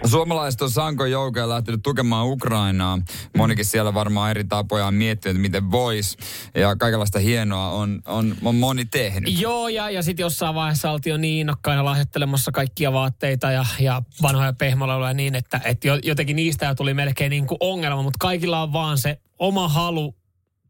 [0.04, 2.98] Suomalaiset on Sanko joukkoja lähtenyt tukemaan Ukrainaa.
[3.36, 6.16] Monikin siellä varmaan eri tapoja on miettinyt, miten vois.
[6.54, 9.40] Ja kaikenlaista hienoa on, on, on moni tehnyt.
[9.40, 14.02] Joo, ja, ja sitten jossain vaiheessa oltiin jo niin innokkaina lahjoittelemassa kaikkia vaatteita ja, ja
[14.22, 18.18] vanhoja pehmolauloja niin, että, että jo- jotenkin niistä jo tuli melkein niin kuin ongelma, mutta
[18.20, 20.16] kaikilla on vaan se oma halu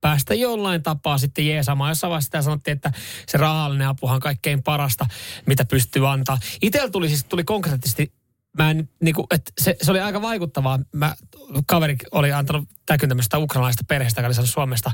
[0.01, 1.91] päästä jollain tapaa sitten jeesamaan.
[1.91, 2.93] Jossain vaiheessa sitä sanottiin, että
[3.29, 5.07] se rahallinen apuhan on kaikkein parasta,
[5.47, 6.39] mitä pystyy antaa.
[6.63, 8.13] Itellä tuli siis tuli konkreettisesti
[8.59, 10.79] Mä en, niin kuin, että se, se, oli aika vaikuttavaa.
[10.93, 11.15] Mä,
[11.67, 14.91] kaveri oli antanut täkyn tämmöistä ukrainalaista perheestä, joka oli saanut Suomesta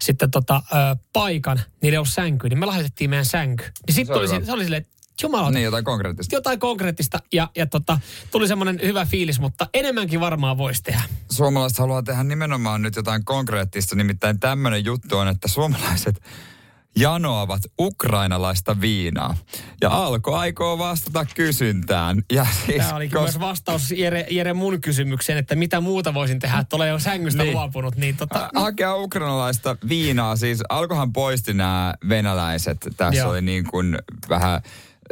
[0.00, 3.64] sitten tota, ö, paikan, niillä ei ollut sänkyä, niin me lahjoitettiin meidän sänky.
[3.64, 6.36] Niin Se sitten se, se oli silleen, että jumala, Niin, jotain konkreettista.
[6.36, 7.98] jotain konkreettista ja, ja tota,
[8.30, 11.02] tuli semmoinen hyvä fiilis, mutta enemmänkin varmaan voisi tehdä.
[11.30, 13.96] Suomalaiset haluaa tehdä nimenomaan nyt jotain konkreettista.
[13.96, 16.20] Nimittäin tämmöinen juttu on, että suomalaiset
[16.98, 19.34] janoavat ukrainalaista viinaa.
[19.80, 22.22] Ja Alko aikoo vastata kysyntään.
[22.32, 26.38] Ja siis, Tämä oli kos- myös vastaus Jere, Jere mun kysymykseen, että mitä muuta voisin
[26.38, 27.54] tehdä, että olen jo sängystä Niin.
[27.54, 27.96] luopunut.
[27.96, 30.36] Niin tota, Ha- hakea ukrainalaista viinaa.
[30.36, 32.88] Siis Alkohan poisti nämä venäläiset.
[32.96, 33.30] Tässä Joo.
[33.30, 33.98] oli niin kuin
[34.28, 34.60] vähän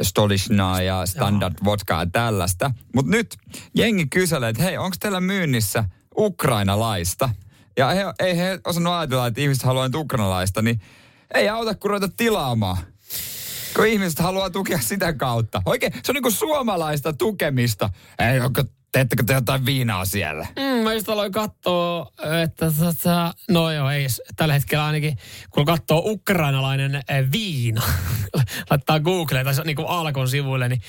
[0.01, 2.71] Stolichnaa ja Standard vodkaa ja tällaista.
[2.95, 3.37] Mutta nyt
[3.75, 5.83] jengi kyselee, että hei, onko teillä myynnissä
[6.17, 7.29] ukrainalaista?
[7.77, 10.81] Ja he, ei he osannut ajatella, että ihmiset haluaa nyt ukrainalaista, niin
[11.33, 12.77] ei auta kun ruveta tilaamaan.
[13.75, 15.61] Kun ihmiset haluaa tukea sitä kautta.
[15.65, 17.89] Oikein, se on niinku suomalaista tukemista.
[18.19, 20.47] Ei, onko, teettekö te jotain viinaa siellä?
[20.55, 22.11] Mm, mä just aloin katsoa,
[22.43, 25.17] että tota, no joo, ei tällä hetkellä ainakin,
[25.49, 27.81] kun katsoo ukrainalainen eh, viina,
[28.69, 30.81] laittaa Googleen tai niin kuin Alkon sivuille, niin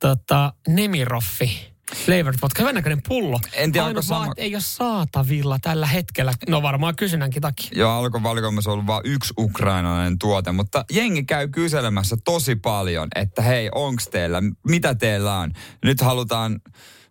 [0.00, 1.76] tota, Nemiroffi.
[1.94, 3.40] Flavored vodka, hyvän näköinen pullo.
[3.52, 6.32] En tiedä, onko sama- ei ole saatavilla tällä hetkellä.
[6.48, 7.68] No varmaan kysynnänkin takia.
[7.74, 13.42] Joo, alkoi valikoimassa ollut vain yksi ukrainalainen tuote, mutta jengi käy kyselemässä tosi paljon, että
[13.42, 15.52] hei, onks teillä, mitä teillä on?
[15.84, 16.60] Nyt halutaan,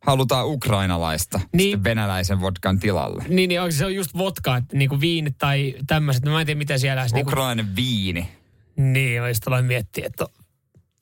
[0.06, 1.84] halutaan ukrainalaista Niin.
[1.84, 3.24] venäläisen vodkan tilalle.
[3.28, 6.26] Niin, niin onko se on just vodka, että niinku viinit tai tämmöiset.
[6.26, 7.06] No mä en tiedä, miten siellä.
[7.14, 8.30] Niinku, Ukrainainen viini.
[8.78, 10.26] niin, mä just aloin miettiä, että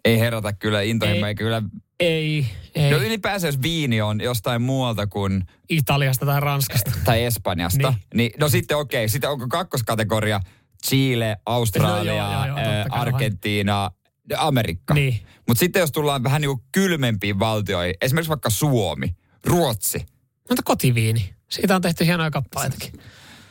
[0.05, 1.35] Ei herätä kyllä intohimoa, Ei.
[1.35, 1.61] kyllä...
[1.99, 2.45] ei,
[2.75, 2.91] ei.
[2.91, 6.91] No ylipäänsä jos viini on jostain muualta kuin, Italiasta tai Ranskasta.
[7.05, 8.01] tai Espanjasta, Niin.
[8.13, 10.39] niin, no sitten okei, sitten onko kakkoskategoria
[10.87, 12.99] Chile, Australia, No joo, joo, joo, ää, kai.
[12.99, 13.91] Argentiina,
[14.37, 14.93] Amerikka.
[14.93, 15.19] Niin.
[15.47, 19.15] Mutta sitten jos tullaan vähän niin kylmempiin valtioihin, esimerkiksi vaikka Suomi,
[19.45, 20.05] Ruotsi,
[20.49, 21.33] Mutta kotiviini.
[21.49, 22.91] Siitä on tehty hienoja kappaleitakin.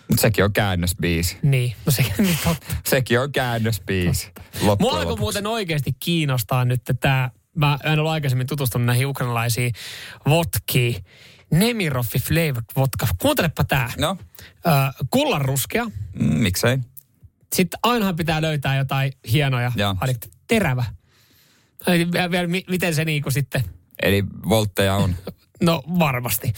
[0.09, 1.37] mutta sekin on käännösbiisi.
[1.43, 2.67] Niin, no se niin totta.
[2.87, 4.31] Sekin on käännösbiisi.
[4.81, 9.73] Mua alkoi muuten oikeasti kiinnostaa nyt tämä, mä en ole aikaisemmin tutustunut näihin ukrainalaisiin
[10.29, 11.05] vodkiin.
[11.51, 13.07] Nemiroffi flavored vodka.
[13.23, 13.93] Kuuntelepa tää.
[13.99, 14.17] No,
[14.67, 14.71] Ö,
[15.11, 15.85] kullanruskea.
[15.85, 16.79] mm, miksei.
[17.55, 19.73] Sitten ainahan pitää löytää jotain hienoja.
[19.77, 19.97] Joo.
[20.59, 20.85] Terävä.
[22.13, 23.65] Vielä- vielä mi- miten se niinku sitten,
[24.03, 25.15] Eli voltteja on.
[25.61, 26.53] no varmasti.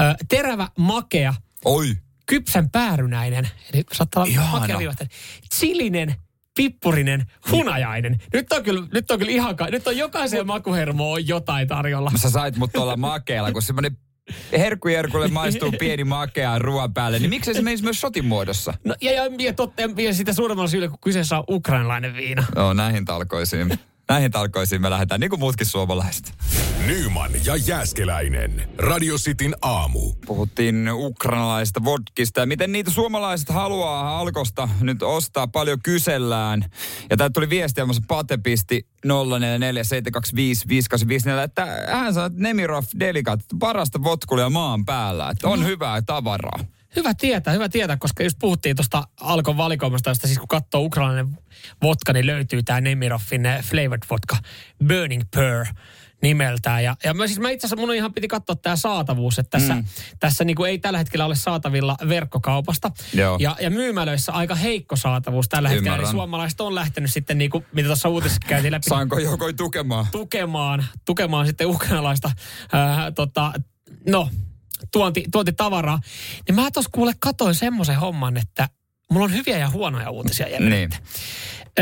[0.00, 1.34] Ö, terävä, makea,
[1.64, 4.50] Oi, kypsän päärynäinen, eli saattaa olla Ihana.
[4.60, 5.16] makea vivahteinen.
[5.54, 6.14] Chilinen,
[6.56, 8.18] pippurinen, hunajainen.
[8.32, 12.12] Nyt on kyllä, nyt on kyllä ihan, ka- nyt on jokaiseen makuhermoon jotain tarjolla.
[12.16, 13.96] sä sait mut tuolla makeella, kun semmonen
[14.52, 18.74] herkkujerkulle maistuu pieni makea ruoan päälle, niin miksei se menisi myös shotin muodossa?
[18.84, 22.44] No, ja, ja, ja, totta, ja sitä suuremmalla syyllä, kun kyseessä on ukrainalainen viina.
[22.56, 23.78] Joo, näihin talkoisiin.
[24.08, 26.32] Näihin talkoisiin me lähdetään, niin kuin muutkin suomalaiset.
[26.86, 28.68] Nyman ja Jääskeläinen.
[28.78, 30.12] Radio Cityn aamu.
[30.26, 36.64] Puhuttiin ukrainalaisista vodkista ja miten niitä suomalaiset haluaa alkosta nyt ostaa, paljon kysellään.
[37.10, 39.10] Ja tää tuli viestiä, muassa Pate pisti 0447255854,
[41.44, 46.77] että hän sanoi, että Nemirov Delicat, parasta vodkulia maan päällä, että on hyvää tavaraa.
[46.98, 51.38] Hyvä tietää, hyvä tietää, koska just puhuttiin tuosta Alkon valikoimasta, josta siis kun katsoo ukrainalainen
[51.82, 54.36] vodka, niin löytyy tämä Nemiroffin eh, flavored vodka
[54.88, 55.64] Burning Pearl
[56.22, 56.84] nimeltään.
[56.84, 59.74] Ja, ja mä, siis mä itse asiassa mun ihan piti katsoa tämä saatavuus, että tässä,
[59.74, 59.84] mm.
[60.20, 62.90] tässä niinku ei tällä hetkellä ole saatavilla verkkokaupasta.
[63.14, 63.36] Joo.
[63.40, 65.88] Ja, ja myymälöissä aika heikko saatavuus tällä hetkellä.
[65.88, 66.12] Eli Ymmärrän.
[66.12, 70.06] suomalaiset on lähtenyt sitten, niinku, mitä tuossa uutisessa käytiin läpi, Saanko jokoi tukemaan?
[70.12, 72.30] tukemaan, tukemaan sitten ukrainalaista
[72.72, 73.52] ää, tota,
[74.06, 74.28] no,
[74.92, 76.00] tuonti, tuontitavaraa.
[76.48, 78.68] Niin mä tuossa kuule katoin semmoisen homman, että
[79.10, 80.70] mulla on hyviä ja huonoja uutisia Jelle.
[80.70, 80.90] Niin.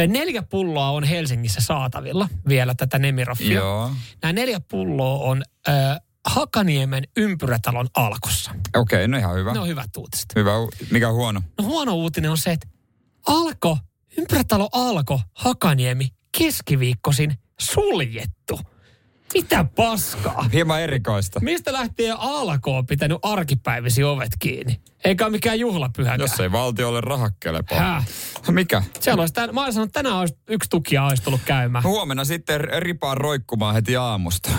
[0.09, 3.55] Neljä pulloa on Helsingissä saatavilla vielä tätä Nemiroffia.
[3.55, 3.90] Joo.
[4.22, 5.72] Nämä neljä pulloa on ö,
[6.26, 8.51] Hakaniemen ympyrätalon alkossa.
[8.76, 9.53] Okei, okay, no ihan hyvä.
[9.53, 10.26] Ne on hyvät uutiset.
[10.36, 10.53] Hyvä.
[10.90, 11.42] Mikä on huono?
[11.59, 12.68] No huono uutinen on se, että
[13.26, 13.78] Alko,
[14.18, 18.61] ympyrätalo Alko, Hakaniemi, keskiviikkosin suljettu.
[19.34, 20.42] Mitä paskaa?
[20.52, 21.40] Hieman erikoista.
[21.40, 24.80] Mistä lähtien Alko on pitänyt arkipäivisi ovet kiinni?
[25.04, 26.20] Eikä ole mikään juhlapyhäkään.
[26.20, 27.78] Jos ei valtiolle raha kelepaa.
[27.78, 28.06] Häh?
[28.50, 28.82] Mikä?
[29.00, 31.84] Siellä olisi tämän, mä olisin sanonut, että tänään olisi yksi tukija olisi tullut käymään.
[31.84, 34.50] Huomenna sitten ripaan roikkumaan heti aamusta.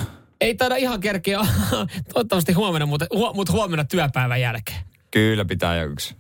[0.41, 1.39] Ei taida ihan kerkeä,
[2.13, 4.81] toivottavasti huomenna, mutta, hu, mutta huomenna työpäivän jälkeen.
[5.11, 6.15] Kyllä pitää yksi.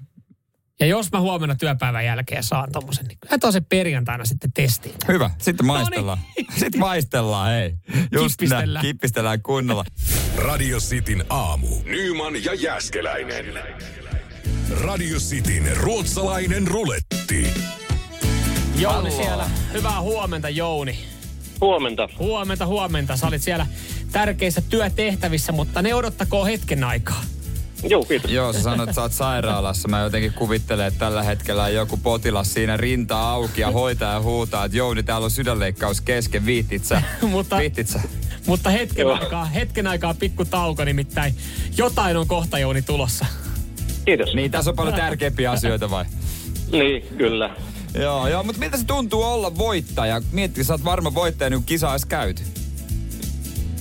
[0.79, 4.95] Ja jos mä huomenna työpäivän jälkeen saan tommosen, niin kyllä tuon se perjantaina sitten testiin.
[5.07, 5.29] Hyvä.
[5.37, 5.81] Sitten No niin.
[5.83, 6.17] maistellaan.
[6.59, 7.73] Sitten maistellaan, hei.
[8.11, 8.73] Just Kippistellään.
[8.73, 8.85] näin.
[8.85, 9.85] Kippistellään kunnolla.
[10.37, 11.67] Radio Cityn aamu.
[11.85, 13.45] Nyman ja Jääskeläinen.
[14.81, 17.47] Radio Cityn ruotsalainen ruletti.
[18.79, 19.49] Jouni siellä.
[19.73, 20.99] Hyvää huomenta, Jouni.
[21.61, 22.09] Huomenta.
[22.19, 23.17] Huomenta, huomenta.
[23.17, 23.67] Sä olit siellä
[24.11, 27.21] tärkeissä työtehtävissä, mutta ne odottakoon hetken aikaa.
[27.83, 28.31] Joo, kiitos.
[28.31, 29.87] Joo, sä sanoit, että sä oot sairaalassa.
[29.87, 34.65] Mä jotenkin kuvittelen, että tällä hetkellä on joku potilas siinä rinta auki ja hoitaja huutaa,
[34.65, 37.01] että Jouni, täällä on sydänleikkaus kesken, viittit sä?
[37.21, 37.99] Mutta- Viittit sä?
[38.47, 39.13] Mutta hetken Joo.
[39.21, 41.35] aikaa, hetken aikaa pikku tauko nimittäin.
[41.77, 43.25] Jotain on kohta Jouni tulossa.
[44.05, 44.33] Kiitos.
[44.35, 46.05] Niin, tässä on paljon tärkeämpiä asioita vai?
[46.71, 47.49] Niin, kyllä.
[47.99, 50.21] Joo, joo, mutta miltä se tuntuu olla voittaja?
[50.31, 52.43] Miettii, sä oot varma voittaja, niin kun kisa olisi käyty.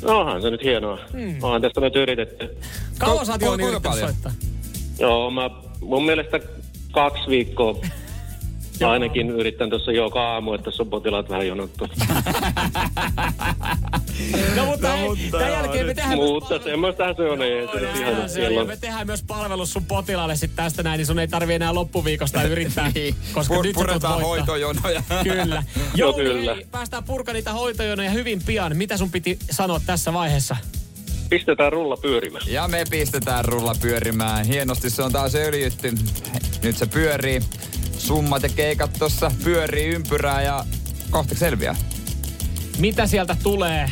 [0.02, 0.98] No, onhan se nyt hienoa.
[1.12, 1.36] Hmm.
[1.42, 2.56] Onhan tästä nyt yritetty.
[2.98, 4.32] Kauan sä oot Jouni kuinka yrittänyt soittaa?
[4.98, 6.40] Joo, mä mun mielestä
[6.92, 7.76] kaksi viikkoa.
[8.90, 11.88] Ainakin yritän tuossa joka aamu, että tässä on potilaat vähän jonottu.
[14.56, 17.68] No mutta, No, mutta tämän joo, jälkeen me tehdään Mutta myös semmoistahan se on, ei
[17.72, 20.82] se nyt ihan Sehän se on, siellä me tehdään myös palvelus sun potilaalle sitten tästä
[20.82, 22.92] näin, niin sun ei tarvi enää loppuviikosta yrittää,
[23.34, 25.02] koska Pur- nyt puretaan hoitojonoja.
[25.22, 25.62] Kyllä.
[25.94, 26.54] Jouni, kyllä.
[26.54, 28.76] hei, päästään purka niitä hoitojonoja hyvin pian.
[28.76, 30.56] Mitä sun piti sanoa tässä vaiheessa?
[31.30, 32.44] Pistetään rulla pyörimään.
[32.48, 34.46] Ja me pistetään rulla pyörimään.
[34.46, 35.92] Hienosti se on taas öljytty.
[36.62, 37.40] Nyt se pyörii.
[37.98, 40.64] Summat ja keikat tossa pyörii ympyrää ja
[41.10, 41.76] kohta selviää.
[42.78, 43.90] Mitä sieltä tulee?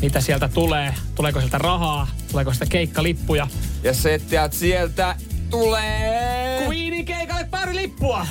[0.00, 0.94] Mitä sieltä tulee?
[1.14, 2.08] Tuleeko sieltä rahaa?
[2.30, 3.48] Tuleeko sieltä keikkalippuja?
[3.82, 5.16] Ja settiät sieltä
[5.50, 6.62] tulee...
[6.66, 8.26] Queenin keikalle pari lippua!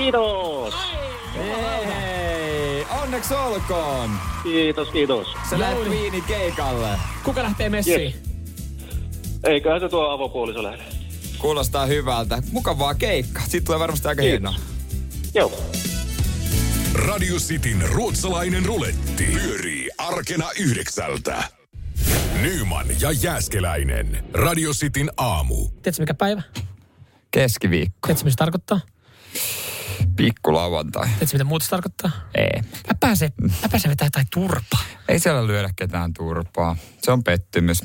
[0.00, 0.74] Kiitos!
[1.36, 4.10] Hei, onneksi olkoon.
[4.42, 5.26] Kiitos, kiitos.
[5.50, 5.86] Sä lähdet.
[5.88, 6.88] Queenin keikalle.
[7.24, 8.00] Kuka lähtee messiin?
[8.00, 8.14] Yes.
[9.44, 10.82] Eiköhän se tuo avopuoliso lähde.
[11.38, 12.42] Kuulostaa hyvältä.
[12.52, 13.40] Mukavaa keikka.
[13.40, 14.54] Sitten tulee varmasti aika Kiitos.
[14.54, 14.66] hienoa.
[15.34, 15.52] Joo.
[16.94, 21.44] Radio Cityn ruotsalainen ruletti pyörii arkena yhdeksältä.
[22.42, 24.24] Nyman ja Jääskeläinen.
[24.34, 25.68] Radio Cityn aamu.
[25.68, 26.42] Tiedätkö mikä päivä?
[27.30, 28.06] Keskiviikko.
[28.06, 28.80] Tiedätkö mitä se tarkoittaa?
[30.16, 31.06] Pikku lauantai.
[31.06, 32.10] Tiedätkö mitä muuta se tarkoittaa?
[32.34, 32.62] Ei.
[32.62, 34.80] Mä pääsen, mä pääsen vetää jotain turpaa.
[35.08, 36.76] Ei siellä lyödä ketään turpaa.
[37.02, 37.80] Se on pettymys.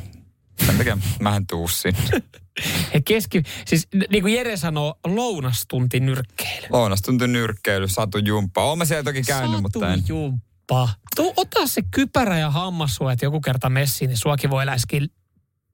[0.66, 2.00] Sen takia mä en tuu sinne.
[2.94, 6.68] He keski, siis niin kuin Jere sanoo, lounastunti nyrkkeily.
[6.70, 8.64] Lounastunti nyrkkeily, Satu Jumppa.
[8.64, 10.04] Oon mä siellä toki käynyt, Satu mutta en.
[10.08, 10.90] Jumppa.
[11.16, 15.02] Tuu, ota se kypärä ja hammassuojat joku kerta messiin, niin suakin voi läskiä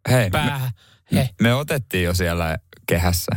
[0.09, 0.71] Hei, me, päähän.
[1.13, 1.29] He.
[1.41, 3.31] me otettiin jo siellä kehässä.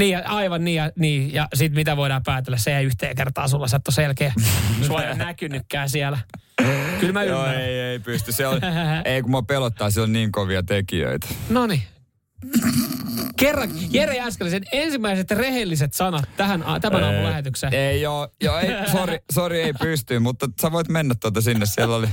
[0.00, 1.34] Niin, aivan niin, ja, niin.
[1.34, 4.32] ja sit mitä voidaan päätellä, se ei yhteen kertaan sulla, ole selkeä.
[4.86, 6.18] Sua ei näkynytkään siellä.
[7.00, 7.62] Kyllä mä Joo, ymmärrän.
[7.62, 8.32] ei, ei pysty.
[8.32, 8.60] Se on,
[9.04, 11.26] ei kun mua pelottaa, siellä on niin kovia tekijöitä.
[11.48, 11.82] No niin.
[13.36, 17.74] Kerran, Jere Jääskeläisen ensimmäiset rehelliset sanat tähän, tämän aamun lähetykseen.
[17.74, 21.66] Ei joo, joo ei, sorry, sorry, ei pysty, mutta sä voit mennä tuota sinne.
[21.66, 22.08] Siellä oli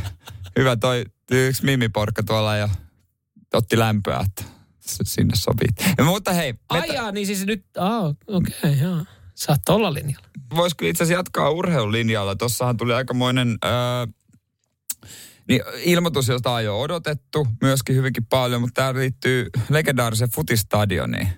[0.59, 2.69] hyvä toi yksi mimiporkka tuolla ja
[3.53, 4.56] otti lämpöä, että
[4.87, 5.67] sinne sopii.
[5.97, 9.05] Ja, mutta hei, me Ai jaa, niin siis nyt, ah, okei, okay, joo.
[9.35, 10.27] Sä oot linjalla.
[10.55, 12.35] vois kyllä itse asiassa jatkaa urheilulinjalla.
[12.35, 13.71] Tossahan tuli aikamoinen öö,
[15.47, 21.29] niin ilmoitus, jota on jo odotettu myöskin hyvinkin paljon, mutta tämä liittyy legendaariseen futistadioniin.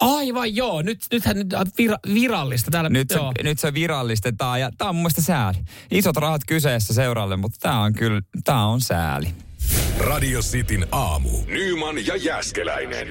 [0.00, 2.90] Aivan joo, nyt, nythän nyt on vira, virallista täällä.
[2.90, 3.32] Nyt se, joo.
[3.42, 5.58] nyt se virallistetaan ja tämä on mun mielestä sääli.
[5.90, 9.34] Isot rahat kyseessä seuralle, mutta tämä on kyllä, tämä on sääli.
[9.98, 11.30] Radio Cityn aamu.
[11.46, 13.08] Nyman ja Jääskeläinen.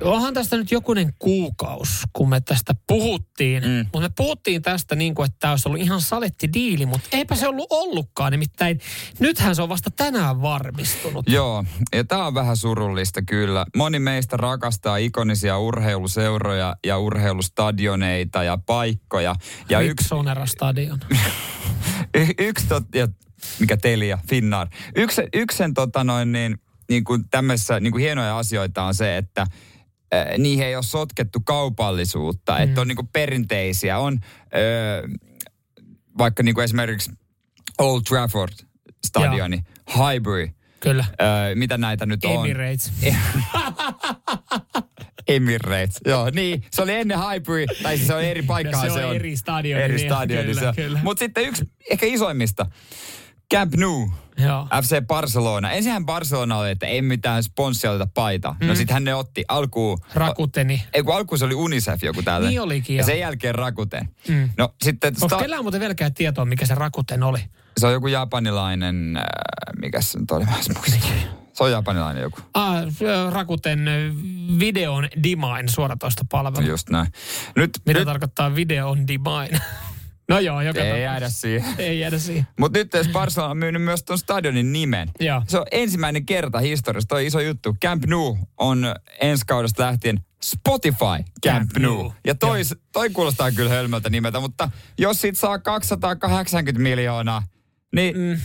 [0.00, 3.62] Onhan tästä nyt jokunen kuukaus, kun me tästä puhuttiin.
[3.62, 3.86] Mm.
[3.92, 7.34] Mutta me puhuttiin tästä niin kuin, että tämä olisi ollut ihan saletti diili, mutta eipä
[7.34, 8.32] se ollut ollutkaan.
[8.32, 8.80] Nimittäin
[9.18, 11.28] nythän se on vasta tänään varmistunut.
[11.28, 11.64] Joo,
[11.94, 13.66] ja tämä on vähän surullista kyllä.
[13.76, 19.34] Moni meistä rakastaa ikonisia urheiluseuroja ja urheilustadioneita ja paikkoja.
[19.68, 20.08] Ja yksi,
[20.44, 21.00] Stadion.
[22.14, 23.08] y- yksi tot, ja
[23.58, 24.68] mikä Telia, Finnair.
[24.96, 26.58] Yksi, yksi sen tota noin niin,
[26.88, 31.40] niin kuin tämmöisissä niin kuin hienoja asioita on se, että äh, niihin ei ole sotkettu
[31.44, 32.56] kaupallisuutta.
[32.56, 32.62] Mm.
[32.62, 33.98] Että on niin kuin perinteisiä.
[33.98, 35.18] On äh,
[36.18, 37.10] vaikka niin kuin esimerkiksi
[37.78, 38.52] Old Trafford
[39.06, 39.60] stadioni,
[39.96, 40.48] Highbury,
[40.80, 41.04] Kyllä.
[41.10, 42.46] äh, mitä näitä nyt on.
[42.46, 42.92] Emirates.
[45.28, 46.00] Emirates.
[46.06, 46.64] Joo, niin.
[46.70, 48.86] Se oli ennen Highbury, tai siis se on eri paikkaa.
[48.86, 50.46] Ja se on eri stadioni, Eri stadioni.
[50.46, 50.74] kyllä, se on.
[50.74, 51.00] kyllä.
[51.02, 52.66] Mutta sitten yksi ehkä isoimmista.
[53.54, 54.10] Camp Nou.
[54.38, 54.66] Joo.
[54.82, 55.70] FC Barcelona.
[55.70, 58.54] Ensinhän Barcelona oli, että ei mitään sponssia oteta paita.
[58.60, 58.66] Mm.
[58.66, 59.98] No sittenhän ne otti alkuun...
[60.14, 60.82] Rakuteni.
[60.92, 62.48] Ei kun alkuun se oli Unicef joku täällä.
[62.48, 63.06] Niin olikin, Ja joo.
[63.06, 64.08] sen jälkeen Rakuten.
[64.28, 64.50] Mm.
[64.56, 65.14] No sitten...
[65.22, 67.38] Onko sta- kellään muuten vieläkään tietoa, mikä se Rakuten oli?
[67.78, 69.16] se on joku japanilainen...
[69.16, 69.22] Äh,
[69.80, 70.44] mikä se nyt oli?
[71.52, 72.38] Se on japanilainen joku.
[72.54, 72.74] Ah,
[73.30, 74.12] Rakuten ö,
[74.58, 76.66] videon Dimain suoratoistopalvelu.
[76.66, 77.06] Just näin.
[77.56, 79.50] Nyt, Mitä nyt tarkoittaa video on Dimain?
[80.28, 81.02] no joo, joka ei tapauksessa.
[81.02, 81.74] jäädä siihen.
[81.78, 82.46] Ei jäädä siihen.
[82.58, 85.10] Mutta nyt jos Barcelona on myynyt myös tuon stadionin nimen.
[85.20, 85.42] Joo.
[85.48, 87.76] Se on ensimmäinen kerta historiassa, toi iso juttu.
[87.84, 92.12] Camp Nou on ensi kaudesta lähtien Spotify Camp, Nou.
[92.26, 92.60] Ja toi,
[92.92, 97.42] toi kuulostaa kyllä hölmöltä nimeltä, mutta jos siitä saa 280 miljoonaa,
[97.94, 98.40] niin mm.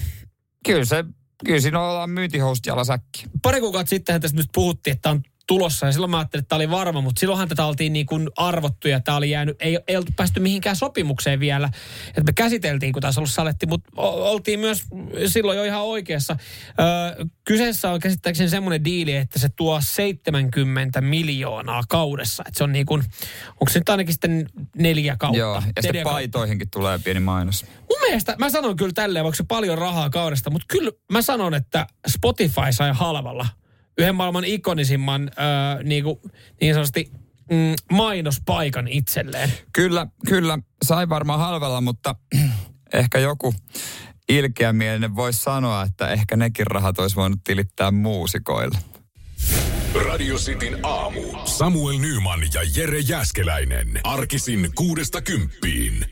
[0.65, 1.03] kyllä se,
[1.45, 3.25] kyllä siinä ollaan myyntihousut jalasäkki.
[3.41, 5.85] Pari kuukautta sittenhän tästä nyt puhuttiin, että on tulossa.
[5.85, 8.87] Ja silloin mä ajattelin, että tämä oli varma, mutta silloinhan tätä oltiin niin kuin arvottu
[8.87, 11.69] ja tämä oli jäänyt, ei, ei oltu päästy mihinkään sopimukseen vielä.
[12.07, 14.83] Että me käsiteltiin, kun taas ollut saletti, mutta oltiin myös
[15.25, 16.35] silloin jo ihan oikeassa.
[16.79, 22.43] Öö, kyseessä on käsittääkseni semmoinen diili, että se tuo 70 miljoonaa kaudessa.
[22.47, 23.03] Että se on niin kuin,
[23.49, 25.37] onko se nyt ainakin sitten neljä kautta?
[25.37, 26.09] Joo, ja sitten kautta.
[26.09, 27.65] paitoihinkin tulee pieni mainos.
[27.65, 31.53] Mun mielestä, mä sanon kyllä tälleen, vaikka se paljon rahaa kaudesta, mutta kyllä mä sanon,
[31.53, 33.47] että Spotify sai halvalla
[33.97, 36.19] yhden maailman ikonisimman äh, niin, kuin,
[36.61, 37.11] niin sanotusti
[37.51, 39.53] mm, mainospaikan itselleen.
[39.73, 40.59] Kyllä, kyllä.
[40.85, 42.15] Sai varmaan halvalla, mutta
[42.93, 43.55] ehkä joku
[44.29, 48.77] ilkeämielinen voisi sanoa, että ehkä nekin rahat olisi voinut tilittää muusikoille.
[50.05, 51.21] Radio Cityn aamu.
[51.45, 53.99] Samuel Nyman ja Jere Jäskeläinen.
[54.03, 56.05] Arkisin kuudesta kymppiin.